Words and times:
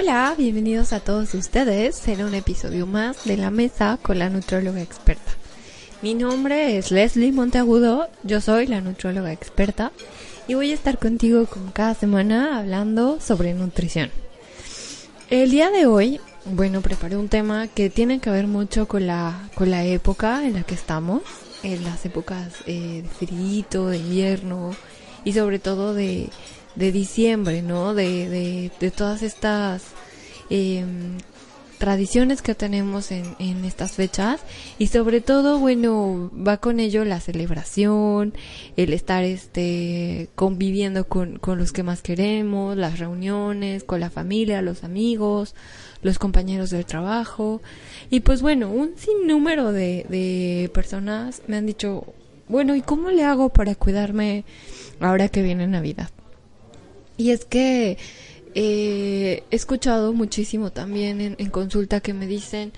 Hola, 0.00 0.32
bienvenidos 0.38 0.92
a 0.92 1.00
todos 1.00 1.34
ustedes 1.34 2.06
en 2.06 2.22
un 2.22 2.32
episodio 2.32 2.86
más 2.86 3.24
de 3.24 3.36
La 3.36 3.50
Mesa 3.50 3.98
con 4.00 4.20
la 4.20 4.30
Nutróloga 4.30 4.80
Experta. 4.80 5.32
Mi 6.02 6.14
nombre 6.14 6.78
es 6.78 6.92
Leslie 6.92 7.32
Monteagudo, 7.32 8.08
yo 8.22 8.40
soy 8.40 8.68
la 8.68 8.80
Nutróloga 8.80 9.32
Experta 9.32 9.90
y 10.46 10.54
voy 10.54 10.70
a 10.70 10.74
estar 10.74 10.98
contigo 10.98 11.46
como 11.46 11.72
cada 11.72 11.94
semana 11.94 12.60
hablando 12.60 13.20
sobre 13.20 13.54
nutrición. 13.54 14.12
El 15.30 15.50
día 15.50 15.68
de 15.70 15.86
hoy, 15.86 16.20
bueno, 16.44 16.80
preparé 16.80 17.16
un 17.16 17.28
tema 17.28 17.66
que 17.66 17.90
tiene 17.90 18.20
que 18.20 18.30
ver 18.30 18.46
mucho 18.46 18.86
con 18.86 19.04
la, 19.04 19.48
con 19.56 19.72
la 19.72 19.84
época 19.84 20.46
en 20.46 20.54
la 20.54 20.62
que 20.62 20.76
estamos, 20.76 21.22
en 21.64 21.82
las 21.82 22.06
épocas 22.06 22.54
eh, 22.66 23.02
de 23.02 23.26
frío, 23.26 23.86
de 23.88 23.98
invierno 23.98 24.76
y 25.24 25.32
sobre 25.32 25.58
todo 25.58 25.92
de, 25.92 26.30
de 26.78 26.92
diciembre, 26.92 27.60
¿no? 27.60 27.92
De, 27.92 28.70
de, 28.78 28.90
todas 28.92 29.22
estas 29.22 29.82
eh, 30.48 30.84
tradiciones 31.78 32.40
que 32.40 32.54
tenemos 32.54 33.10
en, 33.10 33.24
en 33.40 33.64
estas 33.64 33.92
fechas 33.92 34.40
y 34.78 34.86
sobre 34.86 35.20
todo, 35.20 35.58
bueno, 35.58 36.30
va 36.34 36.58
con 36.58 36.78
ello 36.78 37.04
la 37.04 37.18
celebración, 37.18 38.32
el 38.76 38.92
estar 38.92 39.24
este 39.24 40.28
conviviendo 40.36 41.08
con, 41.08 41.38
con 41.38 41.58
los 41.58 41.72
que 41.72 41.82
más 41.82 42.00
queremos, 42.00 42.76
las 42.76 43.00
reuniones, 43.00 43.82
con 43.82 43.98
la 43.98 44.10
familia, 44.10 44.62
los 44.62 44.84
amigos, 44.84 45.56
los 46.02 46.20
compañeros 46.20 46.70
del 46.70 46.86
trabajo 46.86 47.60
y 48.08 48.20
pues 48.20 48.40
bueno, 48.40 48.70
un 48.70 48.96
sinnúmero 48.96 49.72
de, 49.72 50.06
de 50.08 50.70
personas 50.72 51.42
me 51.48 51.56
han 51.56 51.66
dicho, 51.66 52.04
bueno, 52.48 52.76
¿y 52.76 52.82
cómo 52.82 53.10
le 53.10 53.24
hago 53.24 53.48
para 53.48 53.74
cuidarme 53.74 54.44
ahora 55.00 55.28
que 55.28 55.42
viene 55.42 55.66
Navidad? 55.66 56.10
Y 57.18 57.32
es 57.32 57.44
que 57.44 57.98
eh, 58.54 59.42
he 59.50 59.56
escuchado 59.56 60.12
muchísimo 60.12 60.70
también 60.70 61.36
en, 61.38 61.50
consulta 61.50 62.00
que 62.00 62.14
me 62.14 62.26
dicen, 62.26 62.72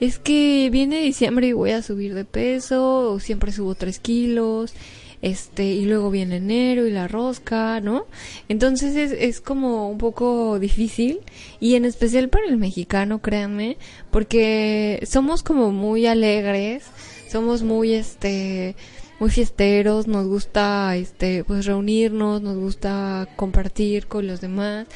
es 0.00 0.18
que 0.18 0.68
viene 0.70 1.00
diciembre 1.00 1.46
y 1.46 1.52
voy 1.52 1.70
a 1.70 1.82
subir 1.82 2.12
de 2.14 2.24
peso, 2.24 3.12
o 3.12 3.20
siempre 3.20 3.52
subo 3.52 3.74
tres 3.74 4.00
kilos, 4.00 4.74
este, 5.22 5.64
y 5.64 5.86
luego 5.86 6.10
viene 6.10 6.36
enero 6.36 6.86
y 6.86 6.90
la 6.90 7.08
rosca, 7.08 7.80
¿no? 7.80 8.06
Entonces 8.48 8.96
es, 8.96 9.12
es 9.12 9.40
como 9.40 9.88
un 9.88 9.98
poco 9.98 10.58
difícil, 10.58 11.20
y 11.60 11.76
en 11.76 11.84
especial 11.84 12.28
para 12.28 12.46
el 12.46 12.56
mexicano, 12.58 13.22
créanme, 13.22 13.78
porque 14.10 15.02
somos 15.08 15.42
como 15.42 15.70
muy 15.70 16.06
alegres, 16.06 16.84
somos 17.30 17.62
muy, 17.62 17.94
este, 17.94 18.74
muy 19.20 19.30
fiesteros, 19.30 20.06
nos 20.06 20.26
gusta 20.26 20.96
este 20.96 21.44
pues 21.44 21.66
reunirnos, 21.66 22.42
nos 22.42 22.56
gusta 22.56 23.28
compartir 23.36 24.06
con 24.06 24.26
los 24.26 24.40
demás. 24.40 24.86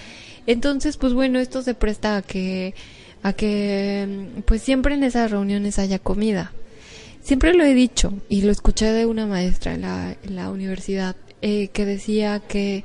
Entonces, 0.46 0.96
pues 0.96 1.12
bueno, 1.12 1.38
esto 1.38 1.62
se 1.62 1.74
presta 1.74 2.16
a 2.16 2.22
que 2.22 2.74
a 3.22 3.32
que 3.32 4.28
pues 4.44 4.62
siempre 4.62 4.94
en 4.94 5.04
esas 5.04 5.30
reuniones 5.30 5.78
haya 5.78 5.98
comida. 5.98 6.52
Siempre 7.20 7.52
lo 7.52 7.64
he 7.64 7.74
dicho 7.74 8.14
y 8.28 8.42
lo 8.42 8.52
escuché 8.52 8.86
de 8.86 9.04
una 9.04 9.26
maestra 9.26 9.74
en 9.74 9.82
la, 9.82 10.16
en 10.22 10.36
la 10.36 10.50
universidad 10.50 11.16
eh, 11.42 11.68
que 11.68 11.84
decía 11.84 12.40
que 12.40 12.84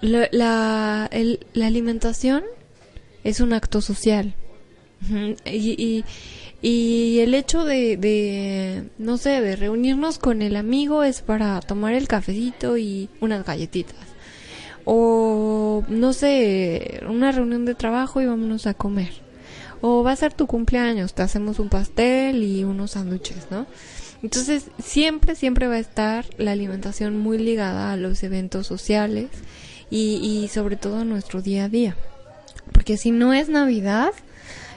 la, 0.00 0.28
la, 0.30 1.08
el, 1.10 1.40
la 1.52 1.66
alimentación 1.66 2.44
es 3.24 3.40
un 3.40 3.52
acto 3.52 3.80
social. 3.80 4.34
y, 5.44 5.82
y 5.82 6.04
y 6.62 7.20
el 7.20 7.34
hecho 7.34 7.64
de, 7.64 7.96
de, 7.96 8.84
no 8.98 9.16
sé, 9.16 9.40
de 9.40 9.56
reunirnos 9.56 10.18
con 10.18 10.42
el 10.42 10.56
amigo 10.56 11.02
es 11.04 11.22
para 11.22 11.60
tomar 11.60 11.94
el 11.94 12.06
cafecito 12.06 12.76
y 12.76 13.08
unas 13.20 13.46
galletitas. 13.46 13.96
O, 14.84 15.84
no 15.88 16.12
sé, 16.12 17.00
una 17.08 17.32
reunión 17.32 17.64
de 17.64 17.74
trabajo 17.74 18.20
y 18.20 18.26
vámonos 18.26 18.66
a 18.66 18.74
comer. 18.74 19.12
O 19.80 20.02
va 20.02 20.12
a 20.12 20.16
ser 20.16 20.34
tu 20.34 20.46
cumpleaños, 20.46 21.14
te 21.14 21.22
hacemos 21.22 21.58
un 21.58 21.70
pastel 21.70 22.42
y 22.42 22.64
unos 22.64 22.90
sándwiches, 22.90 23.50
¿no? 23.50 23.66
Entonces, 24.22 24.66
siempre, 24.82 25.34
siempre 25.36 25.66
va 25.66 25.76
a 25.76 25.78
estar 25.78 26.26
la 26.36 26.52
alimentación 26.52 27.16
muy 27.16 27.38
ligada 27.38 27.90
a 27.90 27.96
los 27.96 28.22
eventos 28.22 28.66
sociales 28.66 29.30
y, 29.88 30.16
y 30.16 30.48
sobre 30.48 30.76
todo 30.76 30.98
a 30.98 31.04
nuestro 31.04 31.40
día 31.40 31.64
a 31.64 31.68
día. 31.70 31.96
Porque 32.72 32.98
si 32.98 33.12
no 33.12 33.32
es 33.32 33.48
Navidad, 33.48 34.12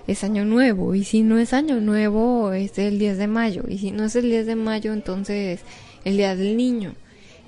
es 0.07 0.23
año 0.23 0.45
nuevo 0.45 0.95
y 0.95 1.03
si 1.03 1.21
no 1.21 1.37
es 1.37 1.53
año 1.53 1.79
nuevo 1.79 2.51
es 2.53 2.77
el 2.77 2.99
10 2.99 3.17
de 3.17 3.27
mayo 3.27 3.63
y 3.67 3.77
si 3.77 3.91
no 3.91 4.05
es 4.05 4.15
el 4.15 4.23
10 4.23 4.45
de 4.45 4.55
mayo 4.55 4.93
entonces 4.93 5.61
el 6.03 6.17
día 6.17 6.35
del 6.35 6.57
niño 6.57 6.93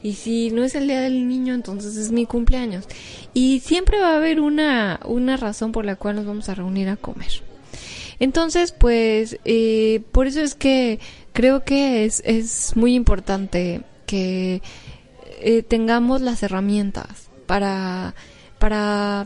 y 0.02 0.14
si 0.14 0.52
no 0.52 0.64
es 0.64 0.76
el 0.76 0.88
día 0.88 1.02
del 1.02 1.28
niño 1.28 1.54
entonces 1.54 1.98
es 1.98 2.12
mi 2.12 2.26
cumpleaños 2.26 2.86
y 3.34 3.60
siempre 3.60 4.00
va 4.00 4.14
a 4.14 4.18
haber 4.18 4.40
una 4.40 5.00
una 5.06 5.36
razón 5.36 5.72
por 5.72 5.84
la 5.84 5.96
cual 5.96 6.18
nos 6.18 6.26
vamos 6.26 6.48
a 6.50 6.56
reunir 6.56 6.90
a 6.90 6.96
comer. 6.96 7.32
Entonces 8.20 8.72
pues 8.72 9.40
eh, 9.46 10.02
por 10.12 10.28
eso 10.28 10.42
es 10.42 10.56
que 10.56 11.00
creo 11.34 11.64
que 11.66 12.06
es 12.06 12.22
es 12.26 12.76
muy 12.76 12.94
importante 12.94 13.82
que 14.06 14.62
eh, 15.42 15.64
tengamos 15.64 16.22
las 16.22 16.44
herramientas 16.44 17.30
para 17.48 18.16
para 18.60 19.26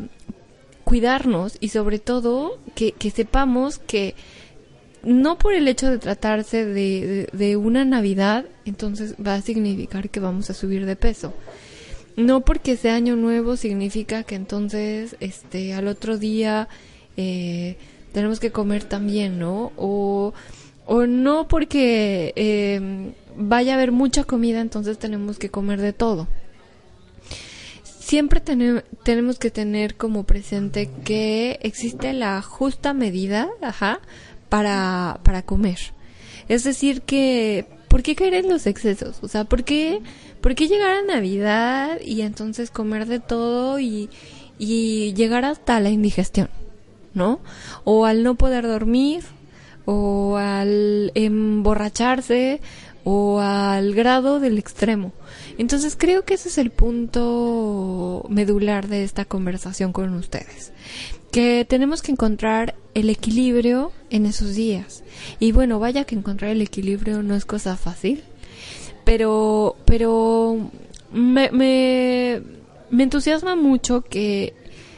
cuidarnos 0.90 1.58
y 1.60 1.68
sobre 1.70 2.00
todo 2.00 2.58
que, 2.74 2.94
que, 2.94 3.12
sepamos 3.12 3.78
que 3.78 4.16
no 5.04 5.38
por 5.38 5.54
el 5.54 5.68
hecho 5.68 5.88
de 5.88 6.00
tratarse 6.00 6.66
de, 6.66 7.30
de, 7.32 7.58
una 7.58 7.86
Navidad, 7.86 8.46
entonces 8.66 9.14
va 9.16 9.36
a 9.36 9.42
significar 9.42 10.10
que 10.10 10.20
vamos 10.20 10.50
a 10.50 10.56
subir 10.56 10.88
de 10.88 10.96
peso. 10.96 11.32
No 12.18 12.42
porque 12.42 12.76
sea 12.76 12.96
año 12.96 13.16
nuevo 13.16 13.56
significa 13.56 14.24
que 14.24 14.34
entonces 14.34 15.16
este 15.20 15.76
al 15.76 15.88
otro 15.88 16.18
día 16.18 16.68
eh, 17.18 17.78
tenemos 18.12 18.40
que 18.40 18.52
comer 18.52 18.84
también, 18.84 19.38
¿no? 19.38 19.72
O, 19.78 20.34
o 20.88 21.06
no 21.06 21.48
porque 21.48 22.34
eh, 22.36 23.14
vaya 23.38 23.74
a 23.74 23.76
haber 23.76 23.92
mucha 23.92 24.24
comida, 24.24 24.60
entonces 24.60 24.98
tenemos 24.98 25.38
que 25.38 25.50
comer 25.50 25.80
de 25.82 25.94
todo 25.94 26.28
siempre 28.10 28.42
ten 28.42 28.84
tenemos 29.04 29.38
que 29.38 29.52
tener 29.52 29.96
como 29.96 30.24
presente 30.24 30.90
que 31.06 31.60
existe 31.62 32.12
la 32.14 32.42
justa 32.42 32.96
medida, 32.96 33.50
ajá, 33.62 34.00
para, 34.50 35.20
para 35.24 35.44
comer. 35.44 35.78
Es 36.48 36.64
decir, 36.64 37.04
que, 37.04 37.68
¿por 37.88 38.02
qué 38.02 38.16
caer 38.16 38.34
en 38.34 38.50
los 38.50 38.66
excesos? 38.66 39.20
O 39.22 39.28
sea, 39.28 39.44
¿por 39.44 39.64
qué, 39.64 40.02
¿por 40.42 40.56
qué 40.56 40.68
llegar 40.68 40.90
a 40.98 41.04
Navidad 41.04 42.00
y 42.04 42.24
entonces 42.24 42.72
comer 42.72 43.06
de 43.06 43.20
todo 43.20 43.80
y, 43.80 44.10
y 44.58 45.14
llegar 45.14 45.46
hasta 45.46 45.80
la 45.80 45.92
indigestión? 45.92 46.50
¿No? 47.14 47.40
O 47.84 48.06
al 48.06 48.24
no 48.24 48.34
poder 48.36 48.66
dormir, 48.66 49.22
o 49.86 50.38
al 50.38 51.12
emborracharse, 51.14 52.60
o 53.12 53.40
al 53.40 53.96
grado 53.96 54.40
del 54.40 54.60
extremo. 54.60 55.14
Entonces 55.58 55.96
creo 55.98 56.26
que 56.26 56.36
ese 56.36 56.50
es 56.50 56.60
el 56.60 56.70
punto 56.70 58.24
medular 58.30 58.88
de 58.88 59.04
esta 59.04 59.26
conversación 59.26 59.94
con 59.94 60.14
ustedes. 60.14 60.72
Que 61.32 61.66
tenemos 61.68 62.04
que 62.04 62.12
encontrar 62.12 62.76
el 62.94 63.10
equilibrio 63.10 63.92
en 64.12 64.28
esos 64.28 64.54
días. 64.54 65.04
Y 65.40 65.54
bueno, 65.54 65.80
vaya 65.80 66.04
que 66.04 66.14
encontrar 66.14 66.52
el 66.52 66.62
equilibrio 66.62 67.24
no 67.24 67.34
es 67.34 67.46
cosa 67.46 67.78
fácil. 67.78 68.24
Pero, 69.06 69.76
pero 69.86 70.70
me, 71.12 71.50
me, 71.50 72.44
me 72.92 73.04
entusiasma 73.04 73.56
mucho 73.56 74.02
que 74.02 74.54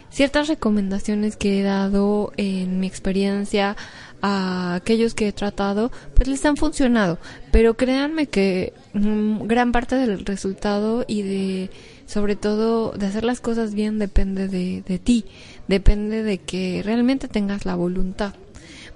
ciertas 0.10 0.50
recomendaciones 0.50 1.38
que 1.38 1.62
he 1.62 1.64
dado 1.64 2.34
en 2.36 2.82
mi 2.82 2.88
experiencia 2.88 3.78
a 4.22 4.76
aquellos 4.76 5.14
que 5.14 5.28
he 5.28 5.32
tratado, 5.32 5.92
pues 6.16 6.28
les 6.28 6.46
han 6.46 6.58
funcionado. 6.58 7.18
Pero 7.52 7.76
créanme 7.76 8.28
que 8.28 8.74
mm, 8.94 9.48
gran 9.48 9.72
parte 9.72 9.96
del 9.96 10.26
resultado 10.26 11.06
y 11.08 11.22
de, 11.24 11.70
sobre 12.06 12.36
todo, 12.36 12.92
de 12.92 13.06
hacer 13.08 13.24
las 13.24 13.42
cosas 13.42 13.74
bien 13.74 14.00
depende 14.00 14.48
de, 14.48 14.84
de 14.88 15.00
ti. 15.00 15.26
Depende 15.68 16.24
de 16.24 16.38
que 16.38 16.82
realmente 16.84 17.28
tengas 17.28 17.66
la 17.66 17.76
voluntad. 17.76 18.34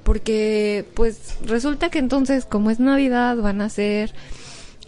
Porque, 0.04 0.86
pues, 0.94 1.36
resulta 1.46 1.90
que 1.90 2.00
entonces, 2.00 2.46
como 2.46 2.70
es 2.70 2.80
Navidad, 2.80 3.38
van 3.38 3.62
a 3.62 3.70
ser 3.70 4.14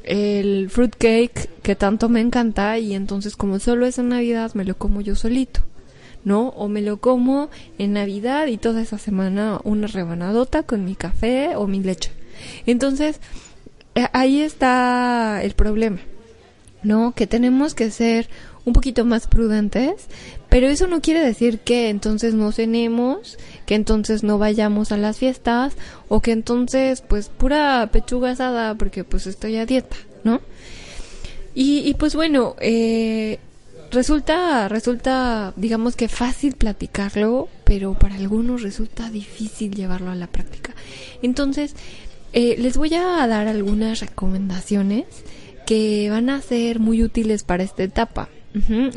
el 0.07 0.69
fruitcake 0.69 1.49
que 1.61 1.75
tanto 1.75 2.07
me 2.07 2.21
encanta 2.21 2.79
y 2.79 2.93
entonces 2.93 3.35
como 3.35 3.59
solo 3.59 3.85
es 3.85 3.99
en 3.99 4.09
Navidad 4.09 4.53
me 4.53 4.63
lo 4.63 4.77
como 4.77 5.01
yo 5.01 5.15
solito. 5.15 5.61
¿No? 6.27 6.49
O 6.49 6.67
me 6.67 6.81
lo 6.81 6.97
como 6.97 7.49
en 7.77 7.93
Navidad 7.93 8.47
y 8.47 8.57
toda 8.57 8.81
esa 8.81 8.97
semana 8.97 9.61
una 9.63 9.87
rebanadota 9.87 10.63
con 10.63 10.83
mi 10.83 10.93
café 10.93 11.55
o 11.55 11.67
mi 11.67 11.81
leche. 11.81 12.11
Entonces, 12.65 13.21
eh, 13.95 14.07
ahí 14.11 14.41
está 14.41 15.41
el 15.41 15.53
problema, 15.53 15.99
¿no? 16.83 17.13
Que 17.13 17.27
tenemos 17.27 17.75
que 17.75 17.91
ser 17.91 18.27
un 18.65 18.73
poquito 18.73 19.05
más 19.05 19.25
prudentes, 19.27 20.07
pero 20.49 20.67
eso 20.67 20.87
no 20.87 20.99
quiere 20.99 21.21
decir 21.21 21.59
que 21.59 21.87
entonces 21.87 22.33
no 22.33 22.51
cenemos, 22.51 23.37
que 23.65 23.75
entonces 23.75 24.21
no 24.21 24.37
vayamos 24.37 24.91
a 24.91 24.97
las 24.97 25.19
fiestas 25.19 25.75
o 26.09 26.19
que 26.19 26.33
entonces 26.33 27.03
pues 27.07 27.29
pura 27.29 27.87
pechuga 27.93 28.31
asada 28.31 28.75
porque 28.75 29.05
pues 29.05 29.27
estoy 29.27 29.55
a 29.55 29.65
dieta, 29.65 29.95
¿no? 30.25 30.41
Y, 31.55 31.87
y 31.87 31.93
pues 31.93 32.15
bueno, 32.15 32.57
eh, 32.59 33.39
resulta, 33.91 34.67
resulta, 34.67 35.53
digamos 35.55 35.95
que 35.95 36.07
fácil 36.07 36.55
platicarlo, 36.55 37.49
pero 37.63 37.93
para 37.93 38.15
algunos 38.15 38.61
resulta 38.61 39.09
difícil 39.09 39.73
llevarlo 39.75 40.11
a 40.11 40.15
la 40.15 40.27
práctica. 40.27 40.73
Entonces, 41.21 41.75
eh, 42.33 42.55
les 42.57 42.77
voy 42.77 42.93
a 42.93 43.25
dar 43.27 43.47
algunas 43.47 43.99
recomendaciones 43.99 45.05
que 45.65 46.09
van 46.09 46.29
a 46.29 46.41
ser 46.41 46.79
muy 46.79 47.03
útiles 47.03 47.43
para 47.43 47.63
esta 47.63 47.83
etapa. 47.83 48.29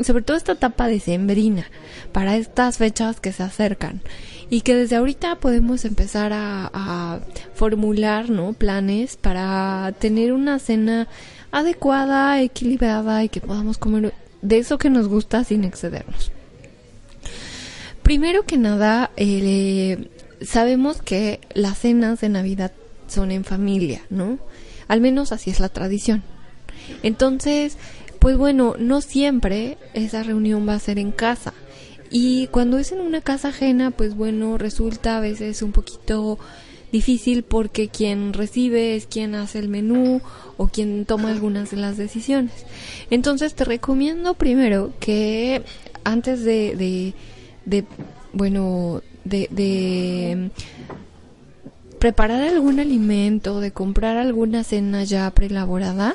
Sobre 0.02 0.22
todo 0.22 0.38
esta 0.38 0.52
etapa 0.52 0.86
de 0.86 1.00
sembrina, 1.00 1.66
para 2.12 2.36
estas 2.36 2.78
fechas 2.78 3.20
que 3.20 3.30
se 3.30 3.42
acercan. 3.42 4.00
Y 4.48 4.62
que 4.62 4.74
desde 4.74 4.96
ahorita 4.96 5.36
podemos 5.36 5.84
empezar 5.84 6.32
a, 6.32 6.70
a 6.72 7.20
formular 7.52 8.30
¿no? 8.30 8.54
planes 8.54 9.18
para 9.18 9.92
tener 9.98 10.32
una 10.32 10.58
cena 10.60 11.08
adecuada, 11.50 12.40
equilibrada 12.40 13.22
y 13.22 13.28
que 13.28 13.42
podamos 13.42 13.76
comer 13.76 14.14
de 14.42 14.58
eso 14.58 14.78
que 14.78 14.90
nos 14.90 15.08
gusta 15.08 15.44
sin 15.44 15.64
excedernos. 15.64 16.32
Primero 18.02 18.44
que 18.44 18.56
nada, 18.56 19.10
eh, 19.16 20.08
sabemos 20.42 21.02
que 21.02 21.40
las 21.54 21.78
cenas 21.78 22.20
de 22.20 22.28
Navidad 22.28 22.72
son 23.06 23.30
en 23.30 23.44
familia, 23.44 24.02
¿no? 24.10 24.38
Al 24.88 25.00
menos 25.00 25.32
así 25.32 25.50
es 25.50 25.60
la 25.60 25.68
tradición. 25.68 26.22
Entonces, 27.02 27.76
pues 28.18 28.36
bueno, 28.36 28.74
no 28.78 29.00
siempre 29.00 29.78
esa 29.94 30.22
reunión 30.22 30.68
va 30.68 30.74
a 30.74 30.80
ser 30.80 30.98
en 30.98 31.12
casa. 31.12 31.52
Y 32.10 32.48
cuando 32.48 32.78
es 32.78 32.90
en 32.90 33.00
una 33.00 33.20
casa 33.20 33.48
ajena, 33.48 33.92
pues 33.92 34.16
bueno, 34.16 34.58
resulta 34.58 35.16
a 35.16 35.20
veces 35.20 35.62
un 35.62 35.72
poquito 35.72 36.38
difícil 36.92 37.42
porque 37.42 37.88
quien 37.88 38.32
recibe 38.32 38.96
es 38.96 39.06
quien 39.06 39.34
hace 39.34 39.58
el 39.58 39.68
menú 39.68 40.20
o 40.56 40.68
quien 40.68 41.04
toma 41.04 41.30
algunas 41.30 41.70
de 41.70 41.76
las 41.76 41.96
decisiones. 41.96 42.52
Entonces 43.10 43.54
te 43.54 43.64
recomiendo 43.64 44.34
primero 44.34 44.92
que 45.00 45.62
antes 46.04 46.44
de, 46.44 47.14
de, 47.64 47.84
bueno, 48.32 49.02
de, 49.24 49.48
de 49.50 50.50
preparar 51.98 52.42
algún 52.42 52.80
alimento, 52.80 53.60
de 53.60 53.72
comprar 53.72 54.16
alguna 54.16 54.64
cena 54.64 55.04
ya 55.04 55.30
preelaborada, 55.30 56.14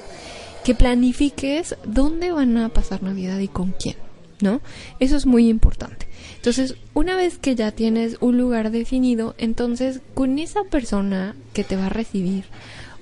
que 0.64 0.74
planifiques 0.74 1.76
dónde 1.86 2.32
van 2.32 2.58
a 2.58 2.70
pasar 2.70 3.04
Navidad 3.04 3.38
y 3.38 3.48
con 3.48 3.72
quién, 3.72 3.96
¿no? 4.46 4.62
Eso 5.00 5.18
es 5.18 5.26
muy 5.26 5.50
importante. 5.50 6.08
Entonces, 6.38 6.76
una 6.94 7.16
vez 7.16 7.40
que 7.40 7.56
ya 7.56 7.72
tienes 7.72 8.18
un 8.22 8.38
lugar 8.38 8.70
definido, 8.72 9.34
entonces 9.38 10.00
con 10.14 10.38
esa 10.40 10.64
persona 10.64 11.36
que 11.54 11.64
te 11.64 11.76
va 11.76 11.88
a 11.88 11.90
recibir 11.90 12.46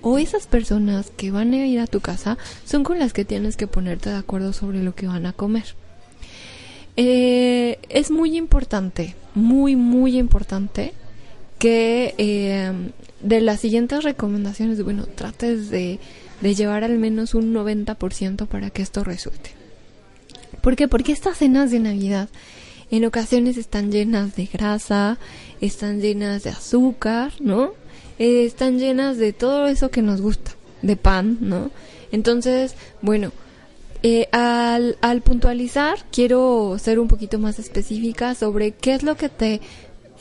o 0.01 0.17
esas 0.17 0.47
personas 0.47 1.11
que 1.15 1.31
van 1.31 1.53
a 1.53 1.65
ir 1.65 1.79
a 1.79 1.87
tu 1.87 1.99
casa 1.99 2.37
son 2.65 2.83
con 2.83 2.99
las 2.99 3.13
que 3.13 3.25
tienes 3.25 3.57
que 3.57 3.67
ponerte 3.67 4.09
de 4.09 4.15
acuerdo 4.15 4.53
sobre 4.53 4.81
lo 4.81 4.95
que 4.95 5.07
van 5.07 5.25
a 5.25 5.33
comer. 5.33 5.75
Eh, 6.95 7.79
es 7.89 8.11
muy 8.11 8.37
importante, 8.37 9.15
muy, 9.35 9.75
muy 9.75 10.17
importante 10.17 10.93
que 11.59 12.15
eh, 12.17 12.71
de 13.21 13.41
las 13.41 13.59
siguientes 13.59 14.03
recomendaciones, 14.03 14.81
bueno, 14.83 15.05
trates 15.05 15.69
de, 15.69 15.99
de 16.41 16.55
llevar 16.55 16.83
al 16.83 16.97
menos 16.97 17.33
un 17.33 17.53
90% 17.53 18.47
para 18.47 18.69
que 18.69 18.81
esto 18.81 19.03
resulte. 19.03 19.62
¿Por 20.63 20.77
qué? 20.77 20.87
Porque 20.87 21.11
estas 21.11 21.39
cenas 21.39 21.71
de 21.71 21.79
Navidad 21.79 22.29
en 22.89 23.03
ocasiones 23.03 23.57
están 23.57 23.91
llenas 23.91 24.37
de 24.37 24.45
grasa, 24.45 25.17
están 25.59 25.99
llenas 25.99 26.43
de 26.43 26.51
azúcar, 26.51 27.33
¿no? 27.41 27.73
Eh, 28.17 28.45
están 28.45 28.79
llenas 28.79 29.17
de 29.17 29.33
todo 29.33 29.67
eso 29.67 29.91
que 29.91 30.01
nos 30.01 30.21
gusta, 30.21 30.51
de 30.81 30.95
pan, 30.95 31.37
¿no? 31.41 31.69
Entonces, 32.13 32.75
bueno, 33.01 33.33
eh, 34.03 34.29
al, 34.31 34.97
al 35.01 35.21
puntualizar, 35.21 35.97
quiero 36.13 36.77
ser 36.79 36.97
un 36.97 37.09
poquito 37.09 37.39
más 37.39 37.59
específica 37.59 38.33
sobre 38.33 38.71
qué 38.71 38.93
es 38.93 39.03
lo 39.03 39.17
que 39.17 39.27
te 39.27 39.59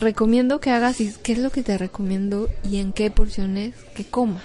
recomiendo 0.00 0.58
que 0.58 0.70
hagas 0.70 1.00
y 1.00 1.12
qué 1.22 1.34
es 1.34 1.38
lo 1.38 1.50
que 1.50 1.62
te 1.62 1.78
recomiendo 1.78 2.48
y 2.68 2.78
en 2.78 2.92
qué 2.92 3.12
porciones 3.12 3.76
que 3.94 4.04
comas. 4.04 4.42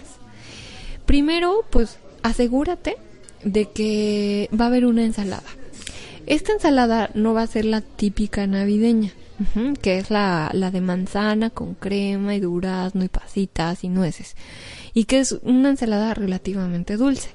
Primero, 1.07 1.65
pues 1.71 1.97
asegúrate 2.21 2.97
de 3.43 3.71
que 3.71 4.47
va 4.53 4.65
a 4.65 4.67
haber 4.67 4.85
una 4.85 5.03
ensalada. 5.03 5.49
Esta 6.27 6.51
ensalada 6.51 7.09
no 7.13 7.33
va 7.33 7.43
a 7.43 7.47
ser 7.47 7.65
la 7.65 7.79
típica 7.79 8.45
navideña, 8.47 9.13
que 9.81 9.97
es 9.97 10.11
la, 10.11 10.51
la 10.53 10.71
de 10.71 10.81
manzana 10.81 11.49
con 11.49 11.73
crema 11.73 12.35
y 12.35 12.41
durazno 12.41 13.05
y 13.05 13.07
pasitas 13.07 13.85
y 13.85 13.89
nueces, 13.89 14.35
y 14.93 15.05
que 15.05 15.19
es 15.19 15.31
una 15.43 15.69
ensalada 15.69 16.13
relativamente 16.13 16.97
dulce, 16.97 17.29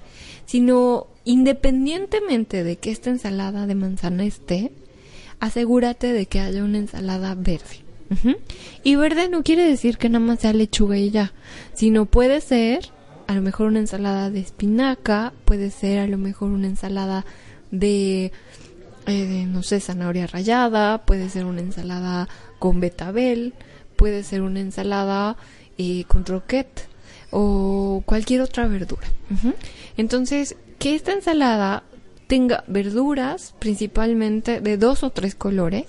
sino 0.45 1.07
independientemente 1.25 2.65
de 2.65 2.77
que 2.77 2.91
esta 2.91 3.09
ensalada 3.09 3.67
de 3.67 3.75
manzana 3.75 4.27
esté, 4.27 4.73
asegúrate 5.41 6.13
de 6.13 6.27
que 6.27 6.41
haya 6.41 6.63
una 6.63 6.79
ensalada 6.79 7.35
verde. 7.35 7.81
Y 8.85 8.97
verde 8.97 9.31
no 9.31 9.43
quiere 9.43 9.67
decir 9.67 9.97
que 9.97 10.11
nada 10.11 10.23
más 10.23 10.41
sea 10.41 10.53
lechuga 10.53 10.99
y 10.99 11.11
ya, 11.11 11.33
sino 11.73 12.05
puede 12.05 12.43
ser 12.43 12.91
a 13.27 13.35
lo 13.35 13.41
mejor 13.41 13.69
una 13.69 13.79
ensalada 13.79 14.29
de 14.29 14.41
espinaca, 14.41 15.33
puede 15.47 15.71
ser 15.71 16.01
a 16.01 16.07
lo 16.07 16.19
mejor 16.19 16.51
una 16.51 16.67
ensalada 16.67 17.25
de 17.71 18.33
eh, 19.07 19.47
no 19.49 19.63
sé, 19.63 19.81
zanahoria 19.81 20.27
rallada, 20.27 20.99
puede 20.99 21.29
ser 21.29 21.45
una 21.45 21.61
ensalada 21.61 22.29
con 22.59 22.81
betabel, 22.81 23.55
puede 23.97 24.23
ser 24.23 24.43
una 24.43 24.61
ensalada 24.61 25.37
eh, 25.79 26.05
con 26.07 26.25
roquette 26.25 26.87
o 27.31 28.03
cualquier 28.07 28.43
otra 28.43 28.67
verdura. 28.69 29.09
Entonces, 29.97 30.57
que 30.79 30.95
esta 30.95 31.13
ensalada 31.13 31.83
tenga 32.27 32.65
verduras 32.67 33.55
principalmente 33.59 34.61
de 34.61 34.77
dos 34.77 35.03
o 35.03 35.11
tres 35.11 35.35
colores, 35.35 35.87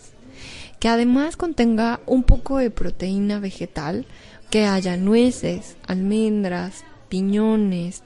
que 0.80 0.88
además 0.88 1.38
contenga 1.38 2.00
un 2.06 2.24
poco 2.24 2.58
de 2.58 2.70
proteína 2.70 3.40
vegetal, 3.40 4.06
que 4.50 4.66
haya 4.66 4.98
nueces, 4.98 5.78
almendras, 5.88 6.84
piñones, 7.10 8.04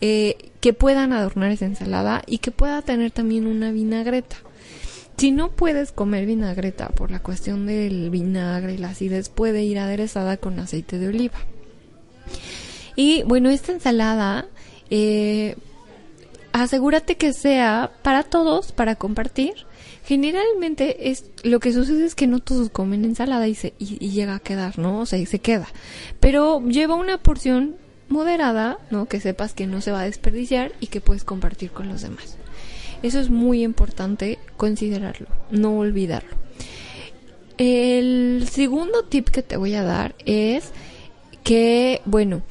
eh, 0.00 0.50
que 0.60 0.72
puedan 0.72 1.12
adornar 1.12 1.50
esa 1.50 1.66
ensalada 1.66 2.22
y 2.26 2.38
que 2.38 2.50
pueda 2.50 2.82
tener 2.82 3.10
también 3.10 3.46
una 3.46 3.72
vinagreta. 3.72 4.36
Si 5.16 5.32
no 5.32 5.50
puedes 5.50 5.90
comer 5.90 6.26
vinagreta 6.26 6.90
por 6.90 7.10
la 7.10 7.20
cuestión 7.20 7.66
del 7.66 8.08
vinagre 8.10 8.74
y 8.74 8.78
la 8.78 8.90
acidez, 8.90 9.28
puede 9.28 9.64
ir 9.64 9.80
aderezada 9.80 10.36
con 10.36 10.60
aceite 10.60 10.98
de 10.98 11.08
oliva. 11.08 11.38
Y 12.94 13.24
bueno, 13.24 13.50
esta 13.50 13.72
ensalada, 13.72 14.46
eh, 14.90 15.56
asegúrate 16.52 17.16
que 17.16 17.32
sea 17.32 17.90
para 18.02 18.22
todos, 18.22 18.70
para 18.70 18.94
compartir. 18.94 19.54
Generalmente 20.04 21.10
es 21.10 21.26
lo 21.42 21.60
que 21.60 21.72
sucede 21.72 22.06
es 22.06 22.14
que 22.14 22.26
no 22.26 22.38
todos 22.38 22.70
comen 22.70 23.04
ensalada 23.04 23.46
y, 23.48 23.54
se, 23.54 23.74
y, 23.78 24.10
llega 24.10 24.36
a 24.36 24.40
quedar, 24.40 24.78
¿no? 24.78 25.00
O 25.00 25.06
sea, 25.06 25.18
y 25.18 25.26
se 25.26 25.38
queda. 25.38 25.68
Pero 26.20 26.60
lleva 26.62 26.94
una 26.94 27.18
porción 27.18 27.76
moderada, 28.08 28.78
¿no? 28.90 29.06
Que 29.06 29.20
sepas 29.20 29.54
que 29.54 29.66
no 29.66 29.80
se 29.80 29.92
va 29.92 30.00
a 30.00 30.04
desperdiciar 30.04 30.72
y 30.80 30.88
que 30.88 31.00
puedes 31.00 31.24
compartir 31.24 31.70
con 31.70 31.88
los 31.88 32.02
demás. 32.02 32.36
Eso 33.02 33.20
es 33.20 33.30
muy 33.30 33.62
importante 33.62 34.38
considerarlo, 34.56 35.28
no 35.50 35.78
olvidarlo. 35.78 36.36
El 37.58 38.46
segundo 38.50 39.04
tip 39.04 39.28
que 39.28 39.42
te 39.42 39.56
voy 39.56 39.74
a 39.74 39.82
dar 39.82 40.14
es 40.26 40.70
que, 41.44 42.02
bueno, 42.04 42.42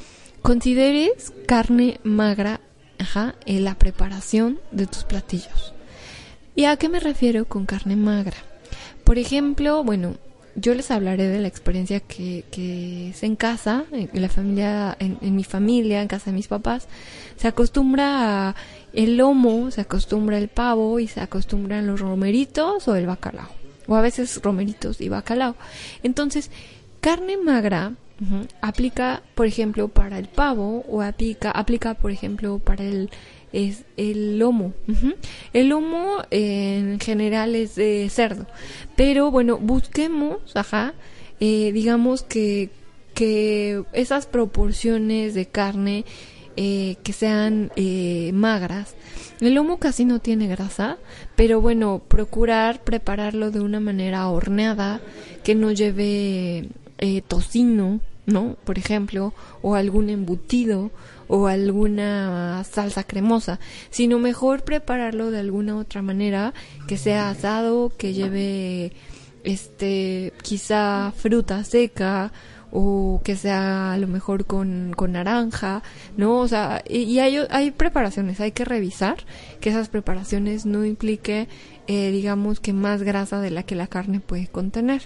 consideres 0.41 1.33
carne 1.45 1.99
magra 2.03 2.61
en 3.45 3.63
la 3.63 3.75
preparación 3.75 4.59
de 4.71 4.85
tus 4.85 5.03
platillos. 5.03 5.73
¿Y 6.55 6.65
a 6.65 6.75
qué 6.77 6.89
me 6.89 6.99
refiero 6.99 7.45
con 7.45 7.65
carne 7.65 7.95
magra? 7.95 8.37
Por 9.03 9.17
ejemplo, 9.17 9.83
bueno, 9.83 10.15
yo 10.57 10.73
les 10.73 10.89
hablaré 10.89 11.27
de 11.27 11.39
la 11.39 11.47
experiencia 11.47 11.99
que, 11.99 12.43
es 13.09 13.23
en 13.23 13.35
casa, 13.35 13.85
en 13.91 14.09
la 14.21 14.27
familia, 14.27 14.97
en, 14.99 15.35
mi 15.35 15.43
familia, 15.43 16.01
en 16.01 16.07
casa 16.07 16.31
de 16.31 16.35
mis 16.35 16.47
papás. 16.47 16.87
Se 17.37 17.47
acostumbra 17.47 18.55
el 18.91 19.17
lomo, 19.17 19.69
se 19.69 19.81
acostumbra 19.81 20.39
el 20.39 20.47
pavo 20.47 20.99
y 20.99 21.07
se 21.07 21.21
acostumbran 21.21 21.85
los 21.85 21.99
romeritos 21.99 22.87
o 22.87 22.95
el 22.95 23.05
bacalao. 23.05 23.49
O 23.85 23.95
a 23.95 24.01
veces 24.01 24.41
romeritos 24.41 24.99
y 24.99 25.09
bacalao. 25.09 25.55
Entonces, 26.01 26.49
carne 27.01 27.37
magra 27.37 27.93
aplica, 28.61 29.21
por 29.35 29.45
ejemplo, 29.45 29.89
para 29.89 30.17
el 30.17 30.27
pavo 30.27 30.83
o 30.89 31.03
aplica, 31.03 31.51
aplica, 31.51 31.93
por 31.93 32.09
ejemplo, 32.09 32.57
para 32.57 32.83
el 32.83 33.11
es 33.53 33.85
el 33.95 34.39
lomo. 34.39 34.73
El 35.53 35.69
lomo 35.69 36.17
en 36.31 36.99
general 36.99 37.55
es 37.55 37.75
de 37.75 38.09
cerdo. 38.09 38.45
Pero 38.95 39.31
bueno, 39.31 39.57
busquemos, 39.57 40.55
ajá, 40.55 40.93
eh, 41.39 41.71
digamos 41.71 42.23
que, 42.23 42.69
que 43.13 43.83
esas 43.93 44.25
proporciones 44.25 45.33
de 45.33 45.45
carne 45.45 46.05
eh, 46.55 46.97
que 47.03 47.13
sean 47.13 47.71
eh, 47.75 48.31
magras. 48.33 48.95
El 49.39 49.53
lomo 49.53 49.77
casi 49.77 50.03
no 50.05 50.19
tiene 50.19 50.47
grasa, 50.47 50.97
pero 51.35 51.61
bueno, 51.61 52.01
procurar 52.07 52.83
prepararlo 52.83 53.51
de 53.51 53.59
una 53.59 53.79
manera 53.79 54.27
horneada, 54.29 54.99
que 55.43 55.53
no 55.53 55.71
lleve 55.71 56.69
tocino, 57.27 58.01
¿no? 58.25 58.57
Por 58.63 58.79
ejemplo, 58.79 59.33
o 59.61 59.75
algún 59.75 60.09
embutido, 60.09 60.89
o 61.27 61.47
alguna 61.47 62.63
salsa 62.63 63.03
cremosa, 63.03 63.59
sino 63.89 64.19
mejor 64.19 64.63
prepararlo 64.63 65.31
de 65.31 65.39
alguna 65.39 65.77
otra 65.77 66.01
manera, 66.01 66.53
que 66.87 66.97
sea 66.97 67.29
asado, 67.29 67.91
que 67.97 68.13
lleve 68.13 68.93
este 69.43 70.33
quizá 70.43 71.13
fruta 71.15 71.63
seca 71.63 72.31
o 72.71 73.21
que 73.23 73.35
sea 73.35 73.93
a 73.93 73.97
lo 73.97 74.07
mejor 74.07 74.45
con, 74.45 74.93
con 74.95 75.13
naranja, 75.13 75.83
¿no? 76.17 76.39
O 76.39 76.47
sea, 76.47 76.83
y, 76.87 77.19
hay, 77.19 77.39
hay 77.49 77.71
preparaciones, 77.71 78.39
hay 78.41 78.51
que 78.51 78.65
revisar 78.65 79.17
que 79.61 79.69
esas 79.69 79.89
preparaciones 79.89 80.65
no 80.65 80.85
implique, 80.85 81.47
eh, 81.87 82.11
digamos, 82.11 82.59
que 82.59 82.73
más 82.73 83.03
grasa 83.03 83.39
de 83.39 83.51
la 83.51 83.63
que 83.63 83.75
la 83.75 83.87
carne 83.87 84.19
puede 84.19 84.47
contener. 84.47 85.03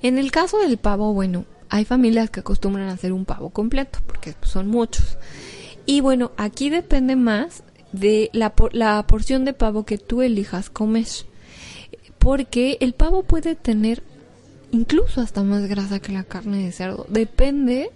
En 0.00 0.18
el 0.18 0.32
caso 0.32 0.58
del 0.58 0.78
pavo, 0.78 1.12
bueno, 1.12 1.44
hay 1.72 1.86
familias 1.86 2.28
que 2.28 2.40
acostumbran 2.40 2.90
a 2.90 2.92
hacer 2.92 3.14
un 3.14 3.24
pavo 3.24 3.48
completo, 3.48 4.00
porque 4.06 4.34
son 4.42 4.68
muchos. 4.68 5.16
Y 5.86 6.02
bueno, 6.02 6.32
aquí 6.36 6.68
depende 6.68 7.16
más 7.16 7.62
de 7.92 8.28
la, 8.34 8.52
la 8.72 9.02
porción 9.06 9.46
de 9.46 9.54
pavo 9.54 9.86
que 9.86 9.96
tú 9.96 10.20
elijas 10.20 10.68
comer. 10.68 11.06
Porque 12.18 12.76
el 12.80 12.92
pavo 12.92 13.22
puede 13.22 13.54
tener 13.54 14.02
incluso 14.70 15.22
hasta 15.22 15.42
más 15.44 15.66
grasa 15.66 15.98
que 15.98 16.12
la 16.12 16.24
carne 16.24 16.62
de 16.62 16.72
cerdo. 16.72 17.06
Depende 17.08 17.90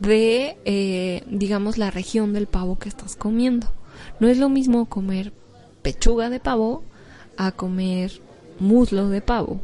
de, 0.00 0.58
eh, 0.66 1.22
digamos, 1.26 1.78
la 1.78 1.90
región 1.90 2.34
del 2.34 2.46
pavo 2.46 2.78
que 2.78 2.90
estás 2.90 3.16
comiendo. 3.16 3.68
No 4.20 4.28
es 4.28 4.36
lo 4.36 4.50
mismo 4.50 4.84
comer 4.84 5.32
pechuga 5.80 6.28
de 6.28 6.40
pavo 6.40 6.82
a 7.38 7.52
comer 7.52 8.20
muslo 8.60 9.08
de 9.08 9.22
pavo. 9.22 9.62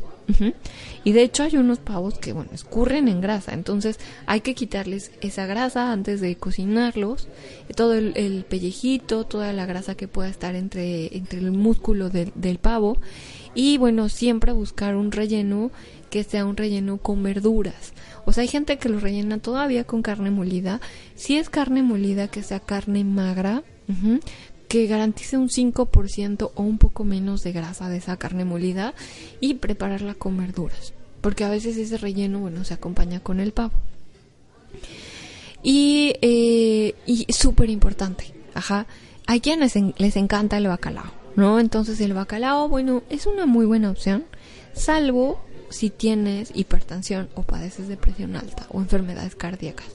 Y 1.05 1.13
de 1.13 1.23
hecho 1.23 1.43
hay 1.43 1.57
unos 1.57 1.79
pavos 1.79 2.19
que, 2.19 2.33
bueno, 2.33 2.51
escurren 2.53 3.09
en 3.09 3.21
grasa, 3.21 3.53
entonces 3.53 3.99
hay 4.27 4.43
que 4.43 4.55
quitarles 4.55 5.13
esa 5.21 5.47
grasa 5.47 5.93
antes 5.93 6.21
de 6.21 6.37
cocinarlos, 6.37 7.29
todo 7.75 7.95
el, 7.95 8.45
pellejito, 8.49 9.25
toda 9.25 9.53
la 9.53 9.67
grasa 9.67 9.95
que 9.95 10.09
pueda 10.09 10.29
estar 10.29 10.55
entre, 10.55 11.17
entre 11.17 11.41
el 11.41 11.53
músculo 11.53 12.11
del, 12.11 12.33
del 12.35 12.59
pavo. 12.59 12.99
Y 13.55 13.79
bueno, 13.79 14.09
siempre 14.09 14.53
buscar 14.53 14.95
un 14.95 15.11
relleno 15.11 15.73
que 16.11 16.25
sea 16.25 16.45
un 16.45 16.57
relleno 16.57 16.99
con 16.99 17.23
verduras. 17.23 17.93
O 18.27 18.33
sea, 18.33 18.43
hay 18.43 18.49
gente 18.49 18.79
que 18.79 18.89
lo 18.89 19.01
rellena 19.01 19.39
todavía 19.39 19.85
con 19.85 20.03
carne 20.03 20.31
molida. 20.31 20.81
Si 21.15 21.37
es 21.37 21.49
carne 21.49 21.83
molida, 21.83 22.29
que 22.29 22.43
sea 22.43 22.61
carne 22.61 23.05
magra, 23.05 23.63
que 24.71 24.87
garantice 24.87 25.37
un 25.37 25.49
5% 25.49 26.53
o 26.55 26.63
un 26.63 26.79
poco 26.79 27.03
menos 27.03 27.43
de 27.43 27.51
grasa 27.51 27.89
de 27.89 27.97
esa 27.97 28.17
carne 28.19 28.45
molida 28.45 28.95
y 29.41 29.55
prepararla 29.55 30.15
con 30.15 30.37
verduras. 30.37 30.95
Porque 31.21 31.43
a 31.43 31.51
veces 31.51 31.77
ese 31.77 31.99
relleno, 31.99 32.39
bueno, 32.39 32.63
se 32.63 32.75
acompaña 32.75 33.19
con 33.19 33.41
el 33.41 33.51
pavo. 33.51 33.73
Y, 35.65 36.15
eh, 36.23 36.95
y 37.05 37.27
súper 37.33 37.69
importante, 37.69 38.33
ajá, 38.55 38.87
hay 39.27 39.41
quienes 39.41 39.75
les 39.99 40.17
encanta 40.17 40.57
el 40.57 40.69
bacalao, 40.69 41.11
¿no? 41.35 41.59
Entonces 41.59 42.01
el 42.01 42.15
bacalao, 42.15 42.69
bueno, 42.69 43.03
es 43.11 43.27
una 43.27 43.47
muy 43.47 43.67
buena 43.67 43.91
opción, 43.91 44.25
salvo 44.73 45.45
si 45.69 45.91
tienes 45.91 46.53
hipertensión 46.55 47.29
o 47.35 47.43
padeces 47.43 47.89
de 47.89 47.97
presión 47.97 48.37
alta 48.37 48.67
o 48.69 48.81
enfermedades 48.81 49.35
cardíacas. 49.35 49.89